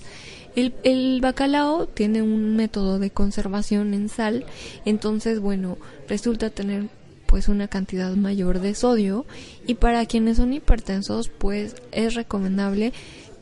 El, 0.55 1.19
bacalao 1.21 1.85
tiene 1.87 2.21
un 2.21 2.55
método 2.55 2.97
de 2.97 3.09
conservación 3.09 3.93
en 3.93 4.07
sal, 4.07 4.45
entonces, 4.85 5.39
bueno, 5.39 5.77
resulta 6.07 6.49
tener 6.49 6.87
pues 7.25 7.49
una 7.49 7.67
cantidad 7.67 8.15
mayor 8.15 8.59
de 8.61 8.75
sodio 8.75 9.25
y 9.67 9.73
para 9.73 10.05
quienes 10.05 10.37
son 10.37 10.53
hipertensos 10.53 11.27
pues 11.27 11.75
es 11.91 12.13
recomendable 12.13 12.93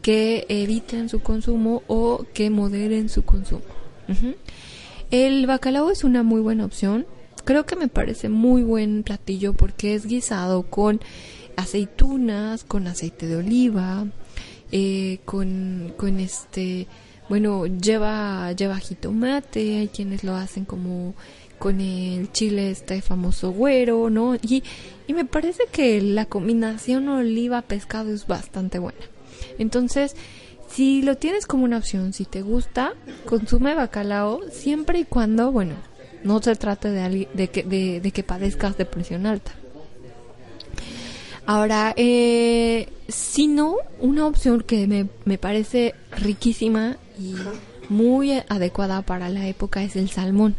que 0.02 0.46
eviten 0.50 1.10
su 1.10 1.20
consumo 1.20 1.84
o 1.88 2.26
que 2.34 2.50
moderen 2.50 3.10
su 3.10 3.24
consumo. 3.24 3.62
El 5.12 5.46
bacalao 5.46 5.92
es 5.92 6.04
una 6.04 6.24
muy 6.24 6.42
buena 6.42 6.66
opción. 6.66 7.06
Creo 7.46 7.66
que 7.66 7.76
me 7.76 7.88
parece 7.88 8.30
muy 8.30 8.64
buen 8.64 9.04
platillo 9.04 9.54
porque 9.54 9.94
es 9.94 10.08
guisado 10.08 10.64
con 10.64 11.00
aceitunas, 11.56 12.64
con 12.64 12.88
aceite 12.88 13.28
de 13.28 13.36
oliva, 13.36 14.08
eh, 14.76 15.20
con, 15.24 15.94
con 15.98 16.20
este, 16.20 16.88
bueno, 17.30 17.68
lleva, 17.68 18.52
lleva 18.54 18.80
jitomate, 18.80 19.78
hay 19.78 19.88
quienes 19.88 20.24
lo 20.24 20.34
hacen 20.34 20.66
como 20.66 21.14
con 21.60 21.80
el 21.80 22.32
chile 22.32 22.72
este 22.72 23.00
famoso 23.04 23.52
güero, 23.52 24.10
¿no? 24.10 24.34
Y, 24.36 24.64
y 25.06 25.14
me 25.14 25.26
parece 25.26 25.66
que 25.72 26.02
la 26.02 26.26
combinación 26.26 27.08
oliva-pescado 27.08 28.12
es 28.12 28.26
bastante 28.26 28.80
buena. 28.80 29.00
Entonces, 29.60 30.16
si 30.68 31.04
lo 31.04 31.18
tienes 31.18 31.46
como 31.46 31.66
una 31.66 31.78
opción, 31.78 32.12
si 32.12 32.26
te 32.26 32.42
gusta, 32.42 32.94
consume 33.26 33.76
bacalao 33.76 34.42
siempre 34.52 34.98
y 34.98 35.06
cuando, 35.06 35.52
bueno, 35.52 35.76
no 36.24 36.42
se 36.42 36.56
trate 36.56 36.90
de, 36.90 37.28
de, 37.32 37.48
que, 37.50 37.62
de, 37.62 38.02
de 38.02 38.12
que 38.12 38.24
padezcas 38.24 38.76
de 38.76 38.86
presión 38.86 39.28
alta. 39.28 39.52
Ahora, 41.46 41.94
eh, 41.98 42.88
si 43.08 43.48
no, 43.48 43.76
una 44.00 44.26
opción 44.28 44.62
que 44.62 44.88
me, 44.88 45.08
me 45.26 45.38
parece 45.38 45.94
riquísima 46.12 46.98
y 47.20 47.36
muy 47.90 48.32
adecuada 48.48 49.02
para 49.02 49.30
la 49.30 49.48
época 49.48 49.84
es 49.84 49.96
el 49.96 50.10
salmón. 50.10 50.56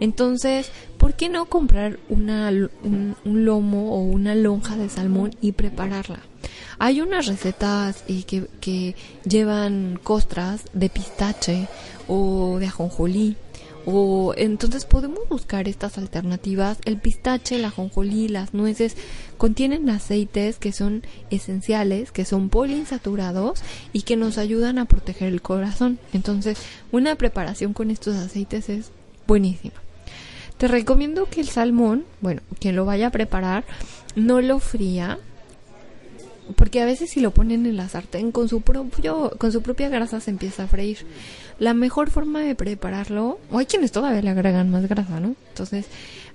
Entonces, 0.00 0.70
¿por 0.98 1.14
qué 1.14 1.28
no 1.28 1.46
comprar 1.46 1.98
una, 2.08 2.50
un, 2.50 3.16
lomo 3.24 3.94
o 3.94 4.02
una 4.02 4.34
lonja 4.34 4.76
de 4.76 4.88
salmón 4.88 5.30
y 5.40 5.52
prepararla? 5.52 6.20
Hay 6.78 7.00
unas 7.00 7.26
recetas 7.26 8.04
eh, 8.08 8.22
que, 8.24 8.48
que 8.60 8.94
llevan 9.24 9.98
costras 10.02 10.64
de 10.72 10.88
pistache 10.88 11.68
o 12.06 12.58
de 12.58 12.66
ajonjolí 12.66 13.36
o 13.90 14.34
entonces 14.36 14.84
podemos 14.84 15.26
buscar 15.30 15.66
estas 15.66 15.96
alternativas. 15.96 16.76
El 16.84 16.98
pistache, 16.98 17.58
la 17.58 17.70
jonjolí, 17.70 18.28
las 18.28 18.52
nueces 18.52 18.96
contienen 19.38 19.88
aceites 19.88 20.58
que 20.58 20.72
son 20.72 21.02
esenciales, 21.30 22.12
que 22.12 22.26
son 22.26 22.50
poliinsaturados 22.50 23.62
y 23.92 24.02
que 24.02 24.16
nos 24.16 24.36
ayudan 24.36 24.78
a 24.78 24.84
proteger 24.84 25.28
el 25.28 25.40
corazón. 25.40 25.98
Entonces, 26.12 26.58
una 26.92 27.14
preparación 27.14 27.72
con 27.72 27.90
estos 27.90 28.16
aceites 28.16 28.68
es 28.68 28.90
buenísima. 29.26 29.74
Te 30.58 30.68
recomiendo 30.68 31.26
que 31.30 31.40
el 31.40 31.48
salmón, 31.48 32.04
bueno, 32.20 32.42
quien 32.60 32.76
lo 32.76 32.84
vaya 32.84 33.06
a 33.06 33.12
preparar, 33.12 33.64
no 34.16 34.40
lo 34.40 34.58
fría, 34.58 35.18
porque 36.56 36.82
a 36.82 36.86
veces 36.86 37.10
si 37.10 37.20
lo 37.20 37.30
ponen 37.30 37.66
en 37.66 37.76
la 37.76 37.88
sartén 37.88 38.32
con 38.32 38.48
su 38.48 38.62
propio 38.62 39.32
con 39.38 39.52
su 39.52 39.62
propia 39.62 39.88
grasa 39.88 40.20
se 40.20 40.30
empieza 40.30 40.64
a 40.64 40.66
freír 40.66 40.98
la 41.58 41.74
mejor 41.74 42.10
forma 42.10 42.40
de 42.40 42.54
prepararlo, 42.54 43.38
o 43.50 43.58
hay 43.58 43.66
quienes 43.66 43.92
todavía 43.92 44.22
le 44.22 44.30
agregan 44.30 44.70
más 44.70 44.88
grasa, 44.88 45.20
¿no? 45.20 45.34
Entonces, 45.50 45.86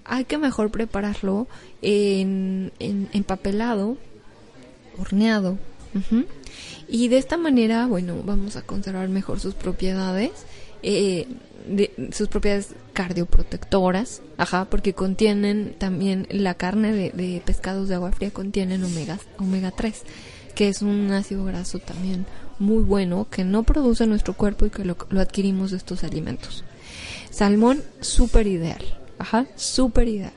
hay 0.06 0.26
que 0.26 0.38
mejor 0.38 0.72
prepararlo 0.72 1.48
en, 1.82 2.72
empapelado, 2.80 3.98
horneado. 4.98 5.58
Y 6.88 7.08
de 7.08 7.18
esta 7.18 7.38
manera, 7.38 7.86
bueno, 7.88 8.22
vamos 8.24 8.56
a 8.56 8.64
conservar 8.64 9.10
mejor 9.10 9.40
sus 9.40 9.54
propiedades, 9.54 10.32
eh, 10.82 11.28
sus 12.12 12.28
propiedades 12.28 12.70
cardioprotectoras, 12.94 14.22
ajá, 14.38 14.66
porque 14.66 14.94
contienen 14.94 15.76
también 15.78 16.28
la 16.30 16.56
carne 16.56 16.92
de, 16.92 17.12
de 17.12 17.42
pescados 17.46 17.88
de 17.90 17.96
agua 17.96 18.12
fría, 18.12 18.32
contienen 18.32 18.84
omega, 18.84 19.20
omega 19.38 19.72
3, 19.72 20.02
que 20.56 20.68
es 20.68 20.82
un 20.82 21.12
ácido 21.12 21.46
graso 21.46 21.80
también 21.80 22.26
muy 22.60 22.84
bueno 22.84 23.28
que 23.30 23.44
no 23.44 23.64
produce 23.64 24.08
nuestro 24.08 24.34
cuerpo 24.34 24.66
y 24.66 24.70
que 24.70 24.86
lo, 24.86 24.98
adquirimos 25.20 25.72
de 25.72 25.78
estos 25.78 26.04
alimentos. 26.04 26.64
Salmón, 27.30 27.84
súper 28.02 28.48
ideal. 28.48 28.84
Ajá, 29.20 29.46
súper 29.56 30.08
ideal. 30.08 30.34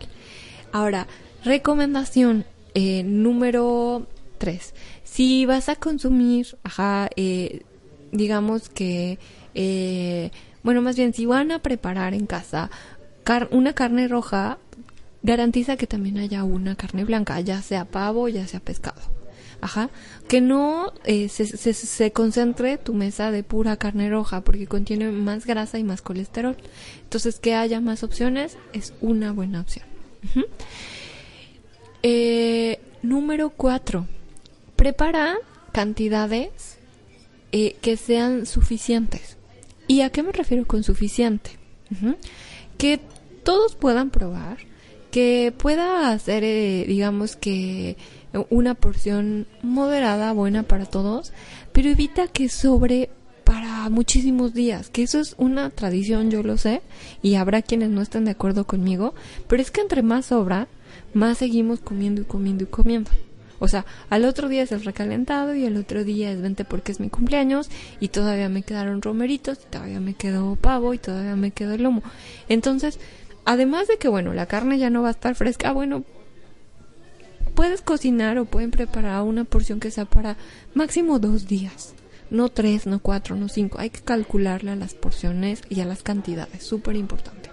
Ahora, 0.72 1.06
recomendación 1.44 2.44
eh, 2.74 3.02
número 3.04 4.06
3. 4.38 4.74
Si 5.04 5.46
vas 5.46 5.68
a 5.68 5.76
consumir, 5.76 6.58
ajá, 6.62 7.08
eh, 7.16 7.62
digamos 8.12 8.68
que, 8.68 9.18
eh, 9.54 10.30
bueno, 10.62 10.82
más 10.82 10.96
bien, 10.96 11.14
si 11.14 11.26
van 11.26 11.52
a 11.52 11.60
preparar 11.60 12.14
en 12.14 12.26
casa 12.26 12.70
una 13.50 13.72
carne 13.72 14.06
roja, 14.06 14.58
garantiza 15.22 15.76
que 15.76 15.86
también 15.86 16.18
haya 16.18 16.44
una 16.44 16.76
carne 16.76 17.04
blanca, 17.04 17.40
ya 17.40 17.60
sea 17.60 17.84
pavo, 17.84 18.28
ya 18.28 18.46
sea 18.46 18.60
pescado. 18.60 19.15
Ajá. 19.60 19.90
Que 20.28 20.40
no 20.40 20.92
eh, 21.04 21.28
se, 21.28 21.46
se, 21.46 22.12
concentre 22.12 22.78
tu 22.78 22.94
mesa 22.94 23.30
de 23.30 23.42
pura 23.42 23.76
carne 23.76 24.10
roja 24.10 24.42
porque 24.42 24.66
contiene 24.66 25.10
más 25.10 25.46
grasa 25.46 25.78
y 25.78 25.84
más 25.84 26.02
colesterol. 26.02 26.56
Entonces, 27.02 27.38
que 27.38 27.54
haya 27.54 27.80
más 27.80 28.02
opciones 28.02 28.58
es 28.72 28.92
una 29.00 29.32
buena 29.32 29.60
opción. 29.60 29.86
Eh, 32.02 32.80
número 33.02 33.50
cuatro. 33.50 34.06
Prepara 34.76 35.36
cantidades 35.72 36.78
eh, 37.52 37.76
que 37.80 37.96
sean 37.96 38.46
suficientes. 38.46 39.36
¿Y 39.88 40.02
a 40.02 40.10
qué 40.10 40.22
me 40.22 40.32
refiero 40.32 40.66
con 40.66 40.82
suficiente? 40.82 41.52
Que 42.76 43.00
todos 43.44 43.76
puedan 43.76 44.10
probar, 44.10 44.58
que 45.12 45.54
pueda 45.56 46.10
hacer, 46.10 46.42
digamos 46.86 47.36
que 47.36 47.96
una 48.50 48.74
porción 48.74 49.46
moderada, 49.62 50.32
buena 50.32 50.62
para 50.62 50.86
todos, 50.86 51.32
pero 51.72 51.88
evita 51.88 52.28
que 52.28 52.48
sobre 52.48 53.10
para 53.44 53.88
muchísimos 53.90 54.54
días, 54.54 54.90
que 54.90 55.04
eso 55.04 55.20
es 55.20 55.36
una 55.38 55.70
tradición, 55.70 56.30
yo 56.32 56.42
lo 56.42 56.58
sé, 56.58 56.82
y 57.22 57.36
habrá 57.36 57.62
quienes 57.62 57.90
no 57.90 58.02
estén 58.02 58.24
de 58.24 58.32
acuerdo 58.32 58.66
conmigo, 58.66 59.14
pero 59.46 59.62
es 59.62 59.70
que 59.70 59.80
entre 59.80 60.02
más 60.02 60.26
sobra, 60.26 60.66
más 61.14 61.38
seguimos 61.38 61.78
comiendo 61.78 62.22
y 62.22 62.24
comiendo 62.24 62.64
y 62.64 62.66
comiendo. 62.66 63.10
O 63.58 63.68
sea, 63.68 63.86
al 64.10 64.24
otro 64.24 64.48
día 64.48 64.62
es 64.62 64.72
el 64.72 64.84
recalentado 64.84 65.54
y 65.54 65.64
al 65.64 65.76
otro 65.76 66.04
día 66.04 66.30
es 66.30 66.42
vente 66.42 66.64
porque 66.64 66.92
es 66.92 67.00
mi 67.00 67.08
cumpleaños 67.08 67.70
y 68.00 68.08
todavía 68.08 68.48
me 68.48 68.62
quedaron 68.62 69.00
romeritos 69.00 69.58
y 69.62 69.70
todavía 69.70 70.00
me 70.00 70.14
quedó 70.14 70.56
pavo 70.56 70.92
y 70.92 70.98
todavía 70.98 71.36
me 71.36 71.52
quedó 71.52 71.74
el 71.74 71.84
lomo. 71.84 72.02
Entonces, 72.48 72.98
además 73.44 73.88
de 73.88 73.96
que, 73.96 74.08
bueno, 74.08 74.34
la 74.34 74.46
carne 74.46 74.78
ya 74.78 74.90
no 74.90 75.02
va 75.02 75.08
a 75.08 75.12
estar 75.12 75.34
fresca, 75.34 75.72
bueno, 75.72 76.04
puedes 77.56 77.80
cocinar 77.80 78.38
o 78.38 78.44
pueden 78.44 78.70
preparar 78.70 79.22
una 79.22 79.42
porción 79.42 79.80
que 79.80 79.90
sea 79.90 80.04
para 80.04 80.36
máximo 80.74 81.18
dos 81.18 81.48
días. 81.48 81.94
No 82.30 82.50
tres, 82.50 82.86
no 82.86 83.00
cuatro, 83.00 83.34
no 83.34 83.48
cinco. 83.48 83.78
Hay 83.80 83.90
que 83.90 84.00
calcularle 84.00 84.70
a 84.72 84.76
las 84.76 84.94
porciones 84.94 85.62
y 85.68 85.80
a 85.80 85.86
las 85.86 86.02
cantidades. 86.02 86.62
Súper 86.62 86.94
importante. 86.96 87.50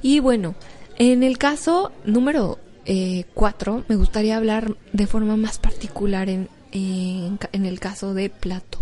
Y 0.00 0.20
bueno, 0.20 0.54
en 0.96 1.22
el 1.22 1.36
caso 1.36 1.92
número 2.04 2.58
eh, 2.86 3.24
cuatro, 3.34 3.84
me 3.88 3.96
gustaría 3.96 4.36
hablar 4.36 4.76
de 4.92 5.06
forma 5.06 5.36
más 5.36 5.58
particular 5.58 6.28
en, 6.28 6.48
en, 6.72 7.66
el 7.66 7.80
caso 7.80 8.14
de 8.14 8.30
plato. 8.30 8.78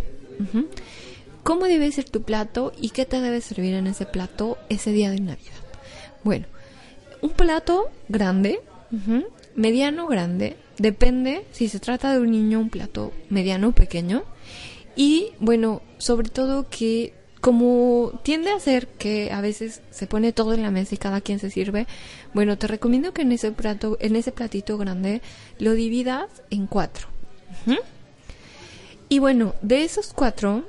¿Cómo 1.43 1.65
debe 1.65 1.91
ser 1.93 2.05
tu 2.05 2.23
plato 2.23 2.73
y 2.79 2.91
qué 2.91 3.07
te 3.07 3.21
debe 3.23 3.41
servir 3.41 3.75
en 3.75 3.87
ese 3.87 4.05
plato 4.05 4.59
ese 4.69 4.93
día 4.93 5.11
de 5.11 5.21
Navidad? 5.21 5.55
Bueno, 6.25 6.47
un 7.23 7.31
plato 7.31 7.91
grande, 8.09 8.61
mediano 9.57 10.07
grande, 10.07 10.57
depende 10.79 11.47
si 11.51 11.69
se 11.69 11.81
trata 11.81 12.13
de 12.13 12.21
un 12.21 12.31
niño, 12.31 12.61
un 12.61 12.71
plato 12.71 13.13
mediano 13.31 13.69
o 13.69 13.73
pequeño. 13.73 14.23
Y 14.95 15.33
bueno, 15.41 15.83
sobre 15.99 16.29
todo 16.29 16.69
que 16.71 17.13
como 17.41 18.19
tiende 18.23 18.51
a 18.51 18.61
ser 18.61 18.89
que 18.89 19.31
a 19.31 19.41
veces 19.41 19.83
se 19.91 20.07
pone 20.07 20.33
todo 20.33 20.55
en 20.55 20.63
la 20.63 20.71
mesa 20.71 20.95
y 20.95 20.99
cada 20.99 21.21
quien 21.21 21.39
se 21.39 21.51
sirve, 21.51 21.87
bueno, 22.35 22.59
te 22.59 22.67
recomiendo 22.67 23.13
que 23.13 23.23
en 23.23 23.33
ese 23.33 23.53
plato, 23.53 23.97
en 24.01 24.17
ese 24.17 24.33
platito 24.33 24.79
grande, 24.79 25.23
lo 25.59 25.73
dividas 25.73 26.29
en 26.51 26.67
cuatro. 26.67 27.09
Y 29.09 29.19
bueno, 29.21 29.55
de 29.63 29.85
esos 29.85 30.13
cuatro, 30.13 30.65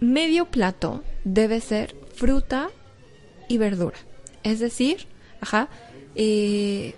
medio 0.00 0.46
plato 0.46 1.02
debe 1.24 1.60
ser 1.60 1.94
fruta 2.14 2.70
y 3.48 3.58
verdura. 3.58 3.98
Es 4.42 4.60
decir, 4.60 5.06
ajá, 5.40 5.68
eh, 6.14 6.94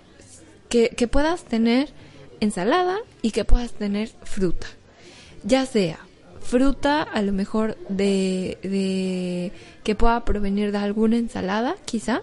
que, 0.69 1.07
puedas 1.07 1.43
tener 1.43 1.89
ensalada 2.39 2.97
y 3.21 3.31
que 3.31 3.45
puedas 3.45 3.73
tener 3.73 4.09
fruta. 4.23 4.67
Ya 5.43 5.65
sea 5.65 5.99
fruta 6.41 7.01
a 7.01 7.21
lo 7.21 7.33
mejor 7.33 7.77
de, 7.89 8.57
de 8.61 9.51
que 9.83 9.95
pueda 9.95 10.23
provenir 10.23 10.71
de 10.71 10.77
alguna 10.77 11.17
ensalada, 11.17 11.75
quizá, 11.85 12.21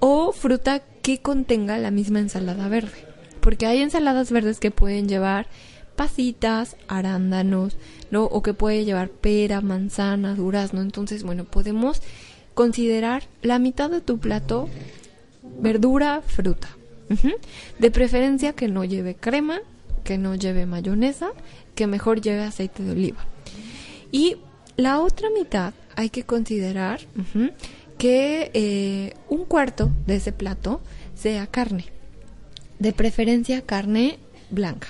o 0.00 0.32
fruta 0.32 0.82
que 1.02 1.18
contenga 1.18 1.78
la 1.78 1.90
misma 1.90 2.18
ensalada 2.18 2.68
verde. 2.68 3.06
Porque 3.40 3.66
hay 3.66 3.80
ensaladas 3.80 4.30
verdes 4.30 4.58
que 4.58 4.70
pueden 4.70 5.08
llevar 5.08 5.46
pasitas, 5.96 6.76
arándanos, 6.88 7.76
¿no? 8.10 8.24
O 8.24 8.42
que 8.42 8.54
puede 8.54 8.84
llevar 8.84 9.10
pera, 9.10 9.60
manzana, 9.60 10.34
durazno. 10.34 10.80
Entonces, 10.80 11.22
bueno, 11.22 11.44
podemos 11.44 12.02
considerar 12.54 13.24
la 13.42 13.58
mitad 13.58 13.90
de 13.90 14.00
tu 14.00 14.18
plato 14.18 14.68
verdura, 15.60 16.22
fruta. 16.26 16.68
De 17.78 17.90
preferencia 17.90 18.52
que 18.54 18.68
no 18.68 18.84
lleve 18.84 19.14
crema, 19.14 19.60
que 20.04 20.18
no 20.18 20.34
lleve 20.34 20.66
mayonesa, 20.66 21.30
que 21.74 21.86
mejor 21.86 22.20
lleve 22.20 22.42
aceite 22.42 22.82
de 22.82 22.92
oliva. 22.92 23.26
Y 24.12 24.36
la 24.76 25.00
otra 25.00 25.28
mitad 25.30 25.74
hay 25.96 26.10
que 26.10 26.24
considerar 26.24 27.00
que 27.98 28.50
eh, 28.54 29.14
un 29.28 29.44
cuarto 29.44 29.90
de 30.06 30.16
ese 30.16 30.32
plato 30.32 30.80
sea 31.14 31.46
carne. 31.46 31.86
De 32.78 32.92
preferencia 32.92 33.62
carne 33.62 34.18
blanca. 34.50 34.88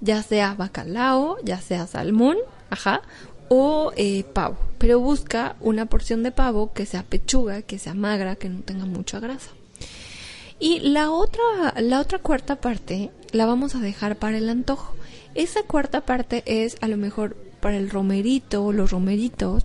Ya 0.00 0.22
sea 0.22 0.54
bacalao, 0.54 1.36
ya 1.44 1.60
sea 1.60 1.86
salmón, 1.86 2.36
ajá, 2.70 3.02
o 3.48 3.92
eh, 3.96 4.24
pavo. 4.24 4.56
Pero 4.78 5.00
busca 5.00 5.56
una 5.60 5.86
porción 5.86 6.22
de 6.22 6.30
pavo 6.30 6.72
que 6.72 6.86
sea 6.86 7.02
pechuga, 7.02 7.62
que 7.62 7.78
sea 7.78 7.94
magra, 7.94 8.36
que 8.36 8.48
no 8.48 8.60
tenga 8.60 8.86
mucha 8.86 9.20
grasa. 9.20 9.50
Y 10.60 10.80
la 10.80 11.10
otra, 11.10 11.74
la 11.80 12.00
otra 12.00 12.18
cuarta 12.18 12.56
parte 12.56 13.10
la 13.32 13.46
vamos 13.46 13.74
a 13.74 13.80
dejar 13.80 14.16
para 14.16 14.38
el 14.38 14.48
antojo. 14.48 14.94
Esa 15.34 15.62
cuarta 15.62 16.00
parte 16.00 16.42
es 16.46 16.76
a 16.80 16.88
lo 16.88 16.96
mejor 16.96 17.36
para 17.60 17.76
el 17.76 17.90
romerito, 17.90 18.72
los 18.72 18.90
romeritos, 18.90 19.64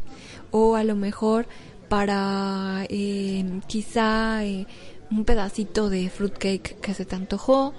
o 0.51 0.75
a 0.75 0.84
lo 0.84 0.95
mejor 0.95 1.47
para 1.89 2.86
eh, 2.89 3.45
quizá 3.67 4.43
eh, 4.45 4.67
un 5.12 5.25
pedacito 5.25 5.89
de 5.89 6.10
fruitcake 6.10 6.79
que 6.79 6.93
se 6.93 7.06
te 7.06 7.15
antojó, 7.15 7.73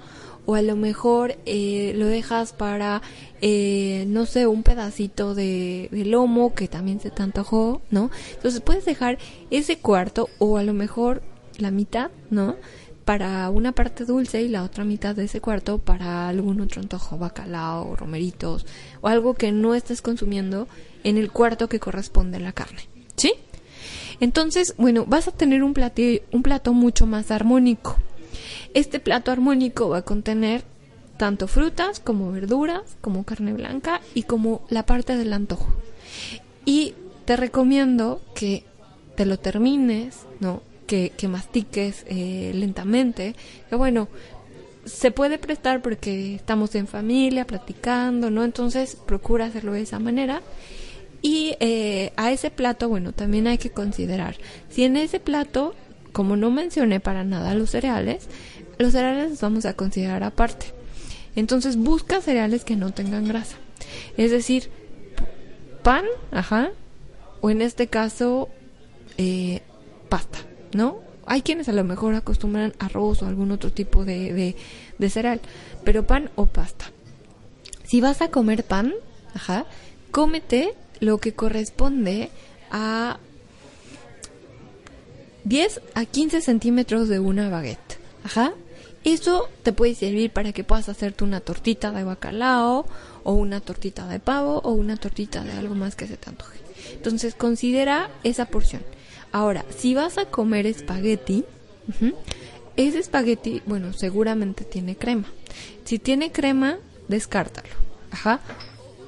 o 0.45 0.55
a 0.55 0.61
lo 0.61 0.75
mejor 0.75 1.37
eh, 1.45 1.93
lo 1.95 2.05
dejas 2.05 2.53
para, 2.53 3.01
no 3.41 4.25
sé, 4.25 4.45
un 4.45 4.61
pedacito 4.61 5.33
de, 5.33 5.89
lomo 5.91 6.53
que 6.53 6.67
también 6.67 6.99
se 6.99 7.11
te 7.11 7.23
antojó, 7.23 7.81
¿no? 7.89 8.11
Entonces 8.35 8.61
puedes 8.61 8.85
dejar 8.85 9.17
ese 9.49 9.79
cuarto 9.79 10.29
o 10.37 10.57
a 10.57 10.63
lo 10.63 10.73
mejor 10.73 11.23
la 11.57 11.71
mitad, 11.71 12.11
¿no? 12.29 12.55
Para 13.05 13.49
una 13.51 13.71
parte 13.71 14.03
dulce 14.03 14.41
y 14.41 14.49
la 14.49 14.63
otra 14.63 14.83
mitad 14.83 15.15
de 15.15 15.25
ese 15.25 15.39
cuarto 15.39 15.77
para 15.77 16.27
algún 16.27 16.59
otro 16.59 16.81
antojo, 16.81 17.17
bacalao, 17.19 17.95
romeritos 17.95 18.65
o 19.01 19.07
algo 19.07 19.35
que 19.35 19.51
no 19.51 19.75
estés 19.75 20.01
consumiendo 20.01 20.67
en 21.03 21.17
el 21.17 21.31
cuarto 21.31 21.69
que 21.69 21.79
corresponde 21.79 22.37
a 22.37 22.41
la 22.41 22.51
carne. 22.51 22.89
¿Sí? 23.15 23.33
Entonces, 24.19 24.73
bueno, 24.77 25.05
vas 25.05 25.27
a 25.27 25.31
tener 25.31 25.61
un, 25.63 25.73
un 26.31 26.43
plato 26.43 26.73
mucho 26.73 27.05
más 27.05 27.29
armónico. 27.29 27.95
Este 28.73 28.99
plato 28.99 29.31
armónico 29.31 29.89
va 29.89 29.99
a 29.99 30.01
contener 30.01 30.63
tanto 31.17 31.47
frutas 31.47 31.99
como 31.99 32.31
verduras, 32.31 32.97
como 33.01 33.23
carne 33.23 33.53
blanca 33.53 34.01
y 34.15 34.23
como 34.23 34.65
la 34.69 34.85
parte 34.85 35.15
del 35.15 35.31
antojo. 35.31 35.67
Y 36.65 36.95
te 37.25 37.35
recomiendo 37.35 38.21
que 38.33 38.63
te 39.15 39.25
lo 39.25 39.37
termines, 39.37 40.17
¿no? 40.39 40.61
Que, 40.85 41.27
mastiques 41.27 42.05
eh, 42.07 42.51
lentamente, 42.53 43.35
que 43.69 43.75
bueno, 43.75 44.07
se 44.85 45.11
puede 45.11 45.37
prestar 45.37 45.81
porque 45.81 46.35
estamos 46.35 46.75
en 46.75 46.87
familia, 46.87 47.45
platicando, 47.45 48.29
¿no? 48.29 48.43
Entonces 48.43 48.95
procura 48.95 49.45
hacerlo 49.45 49.73
de 49.73 49.81
esa 49.81 49.99
manera. 49.99 50.41
Y 51.21 51.55
eh, 51.59 52.13
a 52.17 52.31
ese 52.31 52.51
plato, 52.51 52.87
bueno, 52.87 53.11
también 53.11 53.47
hay 53.47 53.57
que 53.57 53.71
considerar, 53.71 54.37
si 54.69 54.83
en 54.83 54.95
ese 54.95 55.19
plato, 55.19 55.73
como 56.11 56.35
no 56.35 56.51
mencioné 56.51 56.99
para 56.99 57.23
nada 57.23 57.55
los 57.55 57.71
cereales, 57.71 58.27
los 58.77 58.91
cereales 58.91 59.31
los 59.31 59.41
vamos 59.41 59.65
a 59.65 59.73
considerar 59.73 60.23
aparte. 60.23 60.67
Entonces 61.35 61.77
busca 61.77 62.21
cereales 62.21 62.63
que 62.63 62.75
no 62.75 62.91
tengan 62.91 63.27
grasa. 63.27 63.57
Es 64.17 64.31
decir, 64.31 64.69
pan, 65.81 66.05
ajá, 66.31 66.71
o 67.41 67.49
en 67.49 67.61
este 67.61 67.87
caso, 67.87 68.49
eh, 69.17 69.61
pasta. 70.09 70.39
¿No? 70.75 70.99
Hay 71.25 71.41
quienes 71.41 71.69
a 71.69 71.73
lo 71.73 71.83
mejor 71.83 72.13
acostumbran 72.13 72.73
arroz 72.77 73.23
o 73.23 73.27
algún 73.27 73.51
otro 73.51 73.71
tipo 73.71 74.05
de, 74.05 74.55
de, 74.99 75.09
cereal, 75.09 75.41
pero 75.83 76.05
pan 76.05 76.29
o 76.35 76.45
pasta. 76.45 76.91
Si 77.83 78.01
vas 78.01 78.21
a 78.21 78.29
comer 78.29 78.63
pan, 78.63 78.93
ajá, 79.33 79.65
cómete 80.11 80.73
lo 80.99 81.17
que 81.17 81.33
corresponde 81.33 82.29
a 82.69 83.17
10 85.45 85.81
a 85.95 86.05
15 86.05 86.41
centímetros 86.41 87.09
de 87.09 87.19
una 87.19 87.49
baguette. 87.49 87.97
Ajá. 88.23 88.53
Eso 89.03 89.49
te 89.61 89.71
puede 89.71 89.93
servir 89.93 90.31
para 90.31 90.51
que 90.51 90.63
puedas 90.63 90.89
hacerte 90.89 91.23
una 91.23 91.39
tortita 91.39 91.91
de 91.91 92.03
bacalao 92.03 92.87
o 93.23 93.33
una 93.33 93.61
tortita 93.61 94.07
de 94.07 94.19
pavo 94.19 94.61
o 94.63 94.71
una 94.71 94.97
tortita 94.97 95.43
de 95.43 95.51
algo 95.51 95.75
más 95.75 95.95
que 95.95 96.07
se 96.07 96.17
te 96.17 96.29
antoje. 96.29 96.59
Entonces 96.93 97.35
considera 97.35 98.09
esa 98.23 98.45
porción. 98.45 98.81
Ahora, 99.35 99.65
si 99.77 99.93
vas 99.93 100.17
a 100.17 100.27
comer 100.27 100.65
espagueti, 100.65 101.43
ese 102.77 102.99
espagueti, 102.99 103.61
bueno, 103.65 103.91
seguramente 103.91 104.63
tiene 104.63 104.95
crema. 104.95 105.25
Si 105.83 105.99
tiene 105.99 106.31
crema, 106.31 106.77
descártalo. 107.09 107.67
Ajá. 108.11 108.39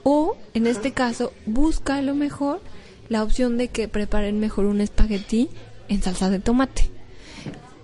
O, 0.03 0.35
en 0.53 0.67
este 0.67 0.91
caso, 0.91 1.31
busca 1.45 1.95
a 1.95 2.01
lo 2.01 2.13
mejor 2.13 2.59
la 3.07 3.23
opción 3.23 3.55
de 3.55 3.69
que 3.69 3.87
preparen 3.87 4.41
mejor 4.41 4.65
un 4.65 4.81
espagueti 4.81 5.49
en 5.87 6.01
salsa 6.01 6.29
de 6.29 6.39
tomate. 6.39 6.91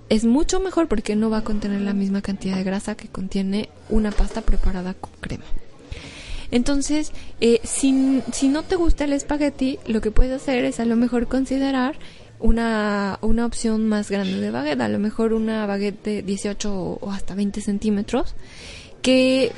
Es 0.09 0.25
mucho 0.25 0.59
mejor 0.59 0.89
porque 0.89 1.15
no 1.15 1.29
va 1.29 1.37
a 1.37 1.43
contener 1.45 1.79
la 1.79 1.93
misma 1.93 2.21
cantidad 2.21 2.57
de 2.57 2.65
grasa 2.65 2.95
que 2.95 3.07
contiene 3.07 3.69
una 3.89 4.11
pasta 4.11 4.41
preparada 4.41 4.95
con 4.95 5.11
crema. 5.21 5.45
Entonces, 6.51 7.13
eh, 7.39 7.61
si, 7.63 8.21
si 8.33 8.49
no 8.49 8.63
te 8.63 8.75
gusta 8.75 9.05
el 9.05 9.13
espagueti, 9.13 9.79
lo 9.87 10.01
que 10.01 10.11
puedes 10.11 10.33
hacer 10.33 10.65
es 10.65 10.81
a 10.81 10.85
lo 10.85 10.97
mejor 10.97 11.27
considerar 11.27 11.95
una, 12.43 13.19
una 13.21 13.45
opción 13.45 13.87
más 13.87 14.11
grande 14.11 14.37
de 14.39 14.51
baguette, 14.51 14.81
a 14.81 14.89
lo 14.89 14.99
mejor 14.99 15.31
una 15.31 15.65
baguette 15.65 16.03
de 16.03 16.21
18 16.23 16.99
o 16.99 17.11
hasta 17.11 17.35
20 17.35 17.61
centímetros, 17.61 18.35
que 19.01 19.53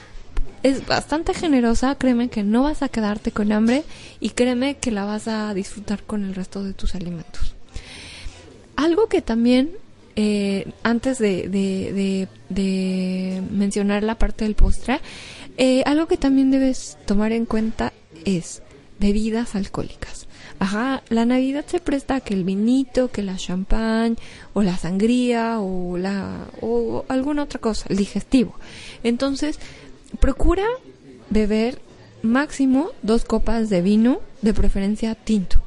es 0.61 0.85
bastante 0.85 1.33
generosa, 1.33 1.95
créeme 1.95 2.29
que 2.29 2.43
no 2.43 2.61
vas 2.61 2.83
a 2.83 2.89
quedarte 2.89 3.31
con 3.31 3.51
hambre 3.51 3.83
y 4.19 4.29
créeme 4.29 4.77
que 4.77 4.91
la 4.91 5.03
vas 5.03 5.27
a 5.27 5.51
disfrutar 5.55 6.03
con 6.03 6.23
el 6.25 6.35
resto 6.35 6.63
de 6.63 6.73
tus 6.73 6.93
alimentos. 6.93 7.55
Algo 8.75 9.07
que 9.07 9.23
también, 9.23 9.71
eh, 10.15 10.71
antes 10.83 11.17
de, 11.17 11.49
de, 11.49 12.27
de, 12.49 13.41
mencionar 13.49 14.03
la 14.03 14.19
parte 14.19 14.45
del 14.45 14.53
postre, 14.53 15.01
eh, 15.57 15.81
algo 15.87 16.05
que 16.05 16.17
también 16.17 16.51
debes 16.51 16.99
tomar 17.07 17.31
en 17.31 17.47
cuenta 17.47 17.93
es 18.25 18.61
bebidas 18.99 19.55
alcohólicas. 19.55 20.24
Ajá, 20.59 21.03
la 21.09 21.25
Navidad 21.25 21.65
se 21.67 21.79
presta 21.79 22.15
a 22.15 22.21
que 22.21 22.33
el 22.33 22.43
vinito, 22.43 23.11
que 23.11 23.23
la 23.23 23.35
champán 23.35 24.17
o 24.53 24.63
la 24.63 24.77
sangría 24.77 25.59
o 25.59 25.97
la 25.97 26.47
o 26.61 27.05
alguna 27.09 27.43
otra 27.43 27.59
cosa, 27.59 27.85
el 27.89 27.97
digestivo. 27.97 28.55
Entonces, 29.03 29.59
procura 30.19 30.65
beber 31.29 31.79
máximo 32.21 32.91
dos 33.01 33.25
copas 33.25 33.69
de 33.69 33.81
vino, 33.81 34.21
de 34.41 34.53
preferencia 34.53 35.15
tinto. 35.15 35.61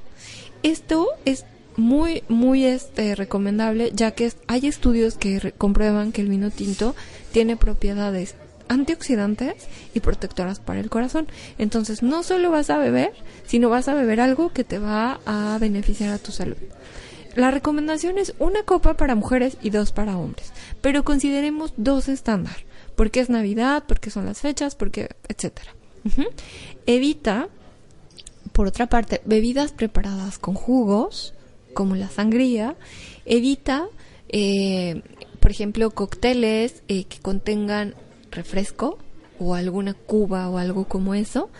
Esto 0.62 1.08
es 1.24 1.44
muy 1.76 2.24
muy 2.28 2.64
este 2.64 3.14
recomendable 3.14 3.92
ya 3.94 4.10
que 4.10 4.32
hay 4.48 4.66
estudios 4.66 5.14
que 5.14 5.52
comprueban 5.56 6.10
que 6.10 6.22
el 6.22 6.28
vino 6.28 6.50
tinto 6.50 6.96
tiene 7.30 7.56
propiedades 7.56 8.34
antioxidantes 8.68 9.68
y 9.94 10.00
protectoras 10.00 10.60
para 10.60 10.80
el 10.80 10.90
corazón. 10.90 11.28
Entonces 11.58 12.02
no 12.02 12.22
solo 12.22 12.50
vas 12.50 12.70
a 12.70 12.78
beber, 12.78 13.12
sino 13.46 13.68
vas 13.68 13.88
a 13.88 13.94
beber 13.94 14.20
algo 14.20 14.52
que 14.52 14.64
te 14.64 14.78
va 14.78 15.20
a 15.26 15.58
beneficiar 15.58 16.12
a 16.12 16.18
tu 16.18 16.32
salud. 16.32 16.56
La 17.34 17.50
recomendación 17.50 18.18
es 18.18 18.34
una 18.38 18.62
copa 18.64 18.94
para 18.94 19.14
mujeres 19.14 19.58
y 19.62 19.70
dos 19.70 19.92
para 19.92 20.16
hombres, 20.16 20.52
pero 20.80 21.04
consideremos 21.04 21.72
dos 21.76 22.08
estándar, 22.08 22.56
porque 22.96 23.20
es 23.20 23.30
Navidad, 23.30 23.84
porque 23.86 24.10
son 24.10 24.26
las 24.26 24.40
fechas, 24.40 24.74
porque 24.74 25.10
etcétera. 25.28 25.74
Evita, 26.86 27.48
por 28.52 28.66
otra 28.66 28.88
parte, 28.88 29.20
bebidas 29.24 29.72
preparadas 29.72 30.38
con 30.38 30.54
jugos, 30.54 31.34
como 31.74 31.94
la 31.94 32.08
sangría. 32.08 32.76
Evita, 33.24 33.86
eh, 34.30 35.02
por 35.38 35.50
ejemplo, 35.50 35.90
cócteles 35.90 36.82
eh, 36.88 37.04
que 37.04 37.18
contengan 37.20 37.94
refresco 38.30 38.98
o 39.38 39.54
alguna 39.54 39.94
cuba 39.94 40.48
o 40.48 40.58
algo 40.58 40.84
como 40.84 41.14
eso. 41.14 41.50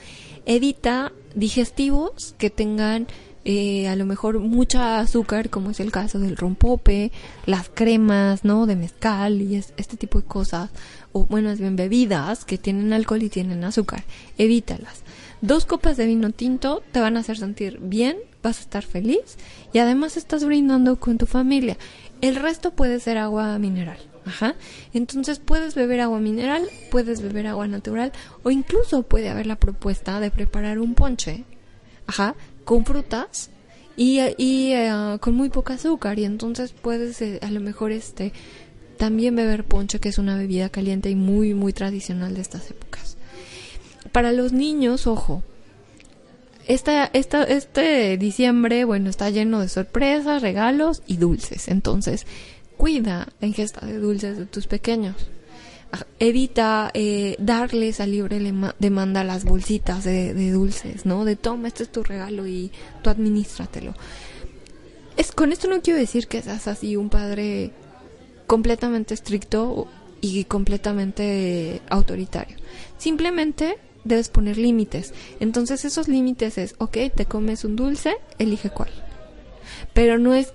Evita 0.47 1.13
digestivos 1.35 2.35
que 2.39 2.51
tengan 2.51 3.07
eh, 3.45 3.89
a 3.89 3.97
lo 3.97 4.05
mejor 4.05 4.41
mucha 4.41 4.99
azúcar, 4.99 5.49
como 5.49 5.71
es 5.71 5.81
el 5.81 5.91
caso 5.91 6.19
del 6.19 6.37
rompope, 6.37 7.13
las 7.47 7.71
cremas, 7.73 8.45
¿no? 8.45 8.67
De 8.67 8.77
mezcal 8.77 9.41
y 9.41 9.57
este 9.57 9.97
tipo 9.97 10.21
de 10.21 10.27
cosas, 10.27 10.69
o 11.13 11.25
bueno, 11.25 11.55
bien 11.57 11.75
bebidas 11.75 12.45
que 12.45 12.59
tienen 12.59 12.93
alcohol 12.93 13.23
y 13.23 13.31
tienen 13.31 13.65
azúcar. 13.65 14.05
Evítalas. 14.37 15.03
Dos 15.41 15.65
copas 15.65 15.97
de 15.97 16.05
vino 16.05 16.31
tinto 16.31 16.83
te 16.93 17.01
van 17.01 17.17
a 17.17 17.21
hacer 17.21 17.39
sentir 17.39 17.79
bien, 17.81 18.19
vas 18.43 18.59
a 18.59 18.63
estar 18.63 18.85
feliz 18.85 19.39
y 19.73 19.79
además 19.79 20.17
estás 20.17 20.45
brindando 20.45 20.97
con 20.97 21.17
tu 21.17 21.25
familia. 21.25 21.79
El 22.21 22.37
resto 22.37 22.73
puede 22.73 23.01
ser 23.01 23.17
agua 23.17 23.59
mineral. 23.59 23.99
Ajá. 24.29 24.57
Entonces 24.93 25.39
puedes 25.39 25.75
beber 25.75 26.01
agua 26.01 26.21
mineral, 26.21 26.69
puedes 26.91 27.23
beber 27.23 27.47
agua 27.47 27.67
natural 27.67 28.13
o 28.43 28.51
incluso 28.51 29.05
puede 29.05 29.31
haber 29.31 29.47
la 29.47 29.57
propuesta 29.57 30.21
de 30.21 30.31
preparar 30.31 30.79
un 30.79 30.95
ponche, 30.95 31.45
ajá, 32.07 32.35
con 32.67 32.85
frutas 32.85 33.49
y, 33.97 34.21
y 34.37 34.75
eh, 34.75 35.17
con 35.21 35.35
muy 35.35 35.49
poca 35.49 35.75
azúcar 35.75 36.19
y 36.19 36.27
entonces 36.27 36.73
puedes 36.73 37.23
eh, 37.23 37.39
a 37.41 37.51
lo 37.51 37.61
mejor 37.61 37.91
este 37.91 38.35
también 38.99 39.35
beber 39.35 39.65
ponche 39.65 39.99
que 39.99 40.11
es 40.11 40.19
una 40.19 40.37
bebida 40.37 40.69
caliente 40.69 41.09
y 41.09 41.15
muy 41.15 41.55
muy 41.55 41.73
tradicional 41.73 42.35
de 42.35 42.43
estas 42.43 42.71
épocas. 42.71 43.17
Para 44.13 44.33
los 44.33 44.53
niños, 44.53 45.07
ojo, 45.07 45.43
esta, 46.67 47.07
esta, 47.15 47.45
este 47.45 48.19
diciembre, 48.19 48.85
bueno, 48.85 49.09
está 49.09 49.31
lleno 49.31 49.61
de 49.61 49.69
sorpresas, 49.69 50.43
regalos 50.43 51.03
y 51.07 51.17
dulces. 51.17 51.69
Entonces, 51.69 52.27
cuida 52.79 53.29
la 53.41 53.47
ingesta 53.47 53.85
de 53.85 53.99
dulces 53.99 54.39
de 54.39 54.47
tus 54.47 54.67
pequeños. 54.67 55.17
Evita 56.19 56.91
eh, 56.95 57.35
darles 57.39 58.01
a 58.01 58.07
libre 58.07 58.41
demanda 58.79 59.25
las 59.25 59.45
bolsitas 59.45 60.05
de, 60.05 60.51
dulces, 60.53 61.05
¿no? 61.05 61.25
De 61.25 61.37
toma, 61.37 61.69
este 61.69 61.83
es 61.83 61.93
tu 61.93 62.03
regalo 62.03 62.47
y 62.47 62.71
tú 63.03 63.11
administratelo. 63.11 63.95
Es, 65.17 65.33
con 65.33 65.51
esto 65.51 65.67
no 65.69 65.83
quiero 65.83 65.99
decir 65.99 66.29
que 66.29 66.41
seas 66.41 66.69
así 66.69 66.97
un 66.97 67.09
padre 67.09 67.73
completamente 68.47 69.15
estricto 69.15 69.89
y 70.21 70.45
completamente 70.45 71.81
autoritario. 71.89 72.57
Simplemente 72.99 73.79
debes 74.05 74.29
poner 74.29 74.59
límites. 74.59 75.15
Entonces 75.41 75.85
esos 75.85 76.07
límites 76.07 76.59
es, 76.59 76.75
ok, 76.79 76.97
te 77.15 77.27
comes 77.27 77.65
un 77.65 77.77
dulce, 77.77 78.17
elige 78.39 78.71
cuál. 78.71 78.91
Pero 79.95 80.19
no 80.19 80.35
es 80.35 80.53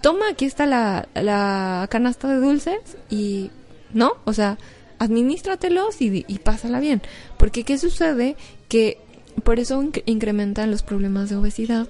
toma, 0.00 0.30
aquí 0.30 0.44
está 0.44 0.66
la, 0.66 1.08
la 1.14 1.86
canasta 1.90 2.28
de 2.28 2.36
dulces 2.36 2.96
y, 3.10 3.50
¿no? 3.92 4.12
O 4.24 4.32
sea, 4.32 4.58
administratelos 4.98 6.00
y, 6.00 6.24
y 6.26 6.38
pásala 6.38 6.80
bien. 6.80 7.02
Porque 7.38 7.64
¿qué 7.64 7.78
sucede? 7.78 8.36
Que 8.68 8.98
por 9.44 9.58
eso 9.58 9.82
incrementan 10.06 10.70
los 10.70 10.82
problemas 10.82 11.28
de 11.28 11.36
obesidad, 11.36 11.88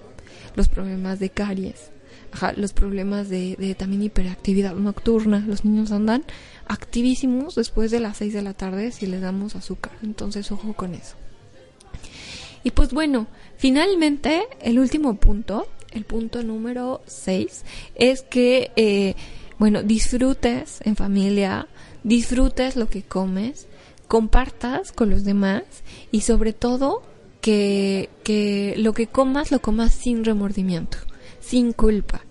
los 0.55 0.69
problemas 0.69 1.19
de 1.19 1.31
caries, 1.31 1.91
los 2.57 2.73
problemas 2.73 3.29
de, 3.29 3.57
de, 3.57 3.75
también 3.75 4.03
hiperactividad 4.03 4.75
nocturna. 4.75 5.45
Los 5.47 5.65
niños 5.65 5.93
andan 5.93 6.25
activísimos 6.67 7.55
después 7.55 7.91
de 7.91 8.01
las 8.01 8.19
6 8.19 8.33
de 8.35 8.43
la 8.43 8.55
tarde 8.55 8.91
si 8.91 9.07
les 9.07 9.21
damos 9.21 9.57
azúcar. 9.57 9.93
Entonces, 10.03 10.51
ojo 10.51 10.73
con 10.73 10.95
eso. 10.95 11.17
Y 12.65 12.73
pues 12.73 12.93
bueno, 12.93 13.29
finalmente, 13.57 14.43
el 14.61 14.81
último 14.81 15.17
punto 15.17 15.69
el 15.93 16.05
punto 16.05 16.43
número 16.43 17.03
6 17.07 17.65
es 17.95 18.23
que, 18.23 18.71
eh, 18.77 19.15
bueno, 19.59 19.83
disfrutes 19.83 20.81
en 20.85 20.97
familia, 20.97 21.69
disfrutes 22.03 22.77
lo 22.77 22.89
que 22.89 23.03
comes, 23.03 23.67
compartas 24.09 24.93
con 24.93 25.11
los 25.11 25.25
demás 25.25 25.65
y 26.13 26.21
sobre 26.21 26.53
todo 26.53 27.03
que, 27.41 28.11
que 28.25 28.75
lo 28.79 28.93
que 28.93 29.07
comas 29.07 29.51
lo 29.51 29.61
comas 29.61 29.95
sin 29.95 30.25
remordimiento, 30.25 30.99
sin 31.41 31.73
culpa. 31.73 32.23